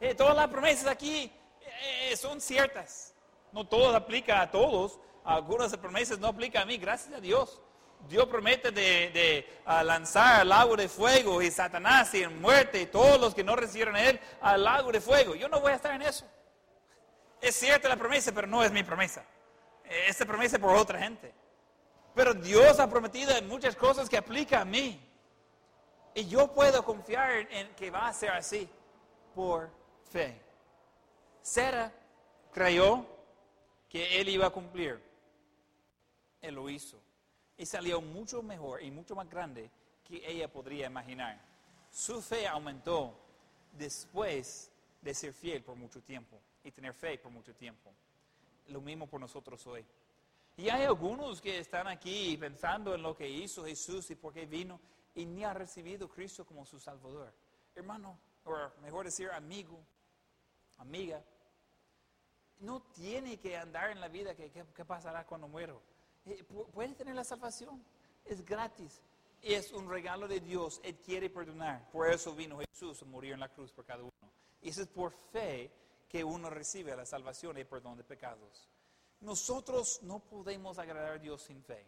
[0.00, 1.30] Eh, todas las promesas aquí
[1.82, 3.14] eh, son ciertas.
[3.52, 4.98] No todo aplica a todos.
[5.24, 7.60] Algunas promesas no aplican a mí, gracias a Dios.
[8.08, 9.46] Dios promete de,
[9.84, 13.56] lanzar al lago de fuego y Satanás y en muerte y todos los que no
[13.56, 15.34] recibieron a Él al lago de fuego.
[15.34, 16.24] Yo no voy a estar en eso.
[17.40, 19.24] Es cierta la promesa, pero no es mi promesa.
[19.84, 21.32] Esta promesa es por otra gente.
[22.14, 25.00] Pero Dios ha prometido muchas cosas que aplica a mí.
[26.14, 28.68] Y yo puedo confiar en que va a ser así
[29.34, 29.70] por
[30.10, 30.40] fe.
[31.42, 31.92] Sara
[32.52, 33.06] creyó
[33.88, 35.00] que él iba a cumplir.
[36.40, 37.00] Él lo hizo
[37.56, 39.70] y salió mucho mejor y mucho más grande
[40.04, 41.40] que ella podría imaginar.
[41.90, 43.18] Su fe aumentó
[43.72, 44.70] después
[45.00, 47.92] de ser fiel por mucho tiempo y tener fe por mucho tiempo.
[48.68, 49.84] Lo mismo por nosotros hoy.
[50.56, 54.46] Y hay algunos que están aquí pensando en lo que hizo Jesús y por qué
[54.46, 54.80] vino
[55.14, 57.32] y ni ha recibido a Cristo como su Salvador.
[57.74, 59.80] Hermano, o mejor decir amigo,
[60.78, 61.24] amiga,
[62.60, 65.80] no tiene que andar en la vida que qué pasará cuando muero
[66.26, 67.82] eh, puede tener la salvación.
[68.24, 69.00] Es gratis.
[69.40, 70.80] Es un regalo de Dios.
[70.82, 71.88] Él quiere perdonar.
[71.90, 74.12] Por eso vino Jesús a morir en la cruz por cada uno.
[74.60, 75.70] Y eso es por fe
[76.08, 78.68] que uno recibe la salvación y perdón de pecados.
[79.20, 81.84] Nosotros no podemos agradar a Dios sin fe.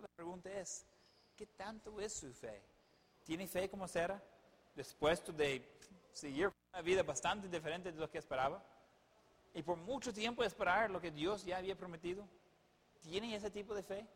[0.00, 0.84] la pregunta es,
[1.36, 2.62] ¿qué tanto es su fe?
[3.24, 4.22] ¿Tiene fe como será?
[4.74, 5.66] Después de
[6.12, 8.62] seguir una vida bastante diferente de lo que esperaba.
[9.54, 12.26] Y por mucho tiempo esperar lo que Dios ya había prometido.
[13.00, 14.06] ¿Tienen ese tipo de fe?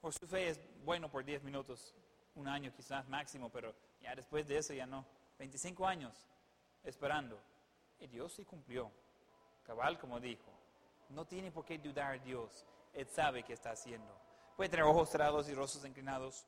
[0.00, 1.94] ¿O su fe es bueno por 10 minutos,
[2.34, 5.04] un año quizás máximo, pero ya después de eso ya no?
[5.38, 6.14] 25 años
[6.84, 7.38] esperando.
[8.00, 8.90] Y Dios sí cumplió.
[9.64, 10.50] Cabal, como dijo.
[11.10, 12.66] No tiene por qué dudar Dios.
[12.92, 14.12] Él sabe qué está haciendo.
[14.56, 16.46] Puede tener ojos cerrados y rostros inclinados.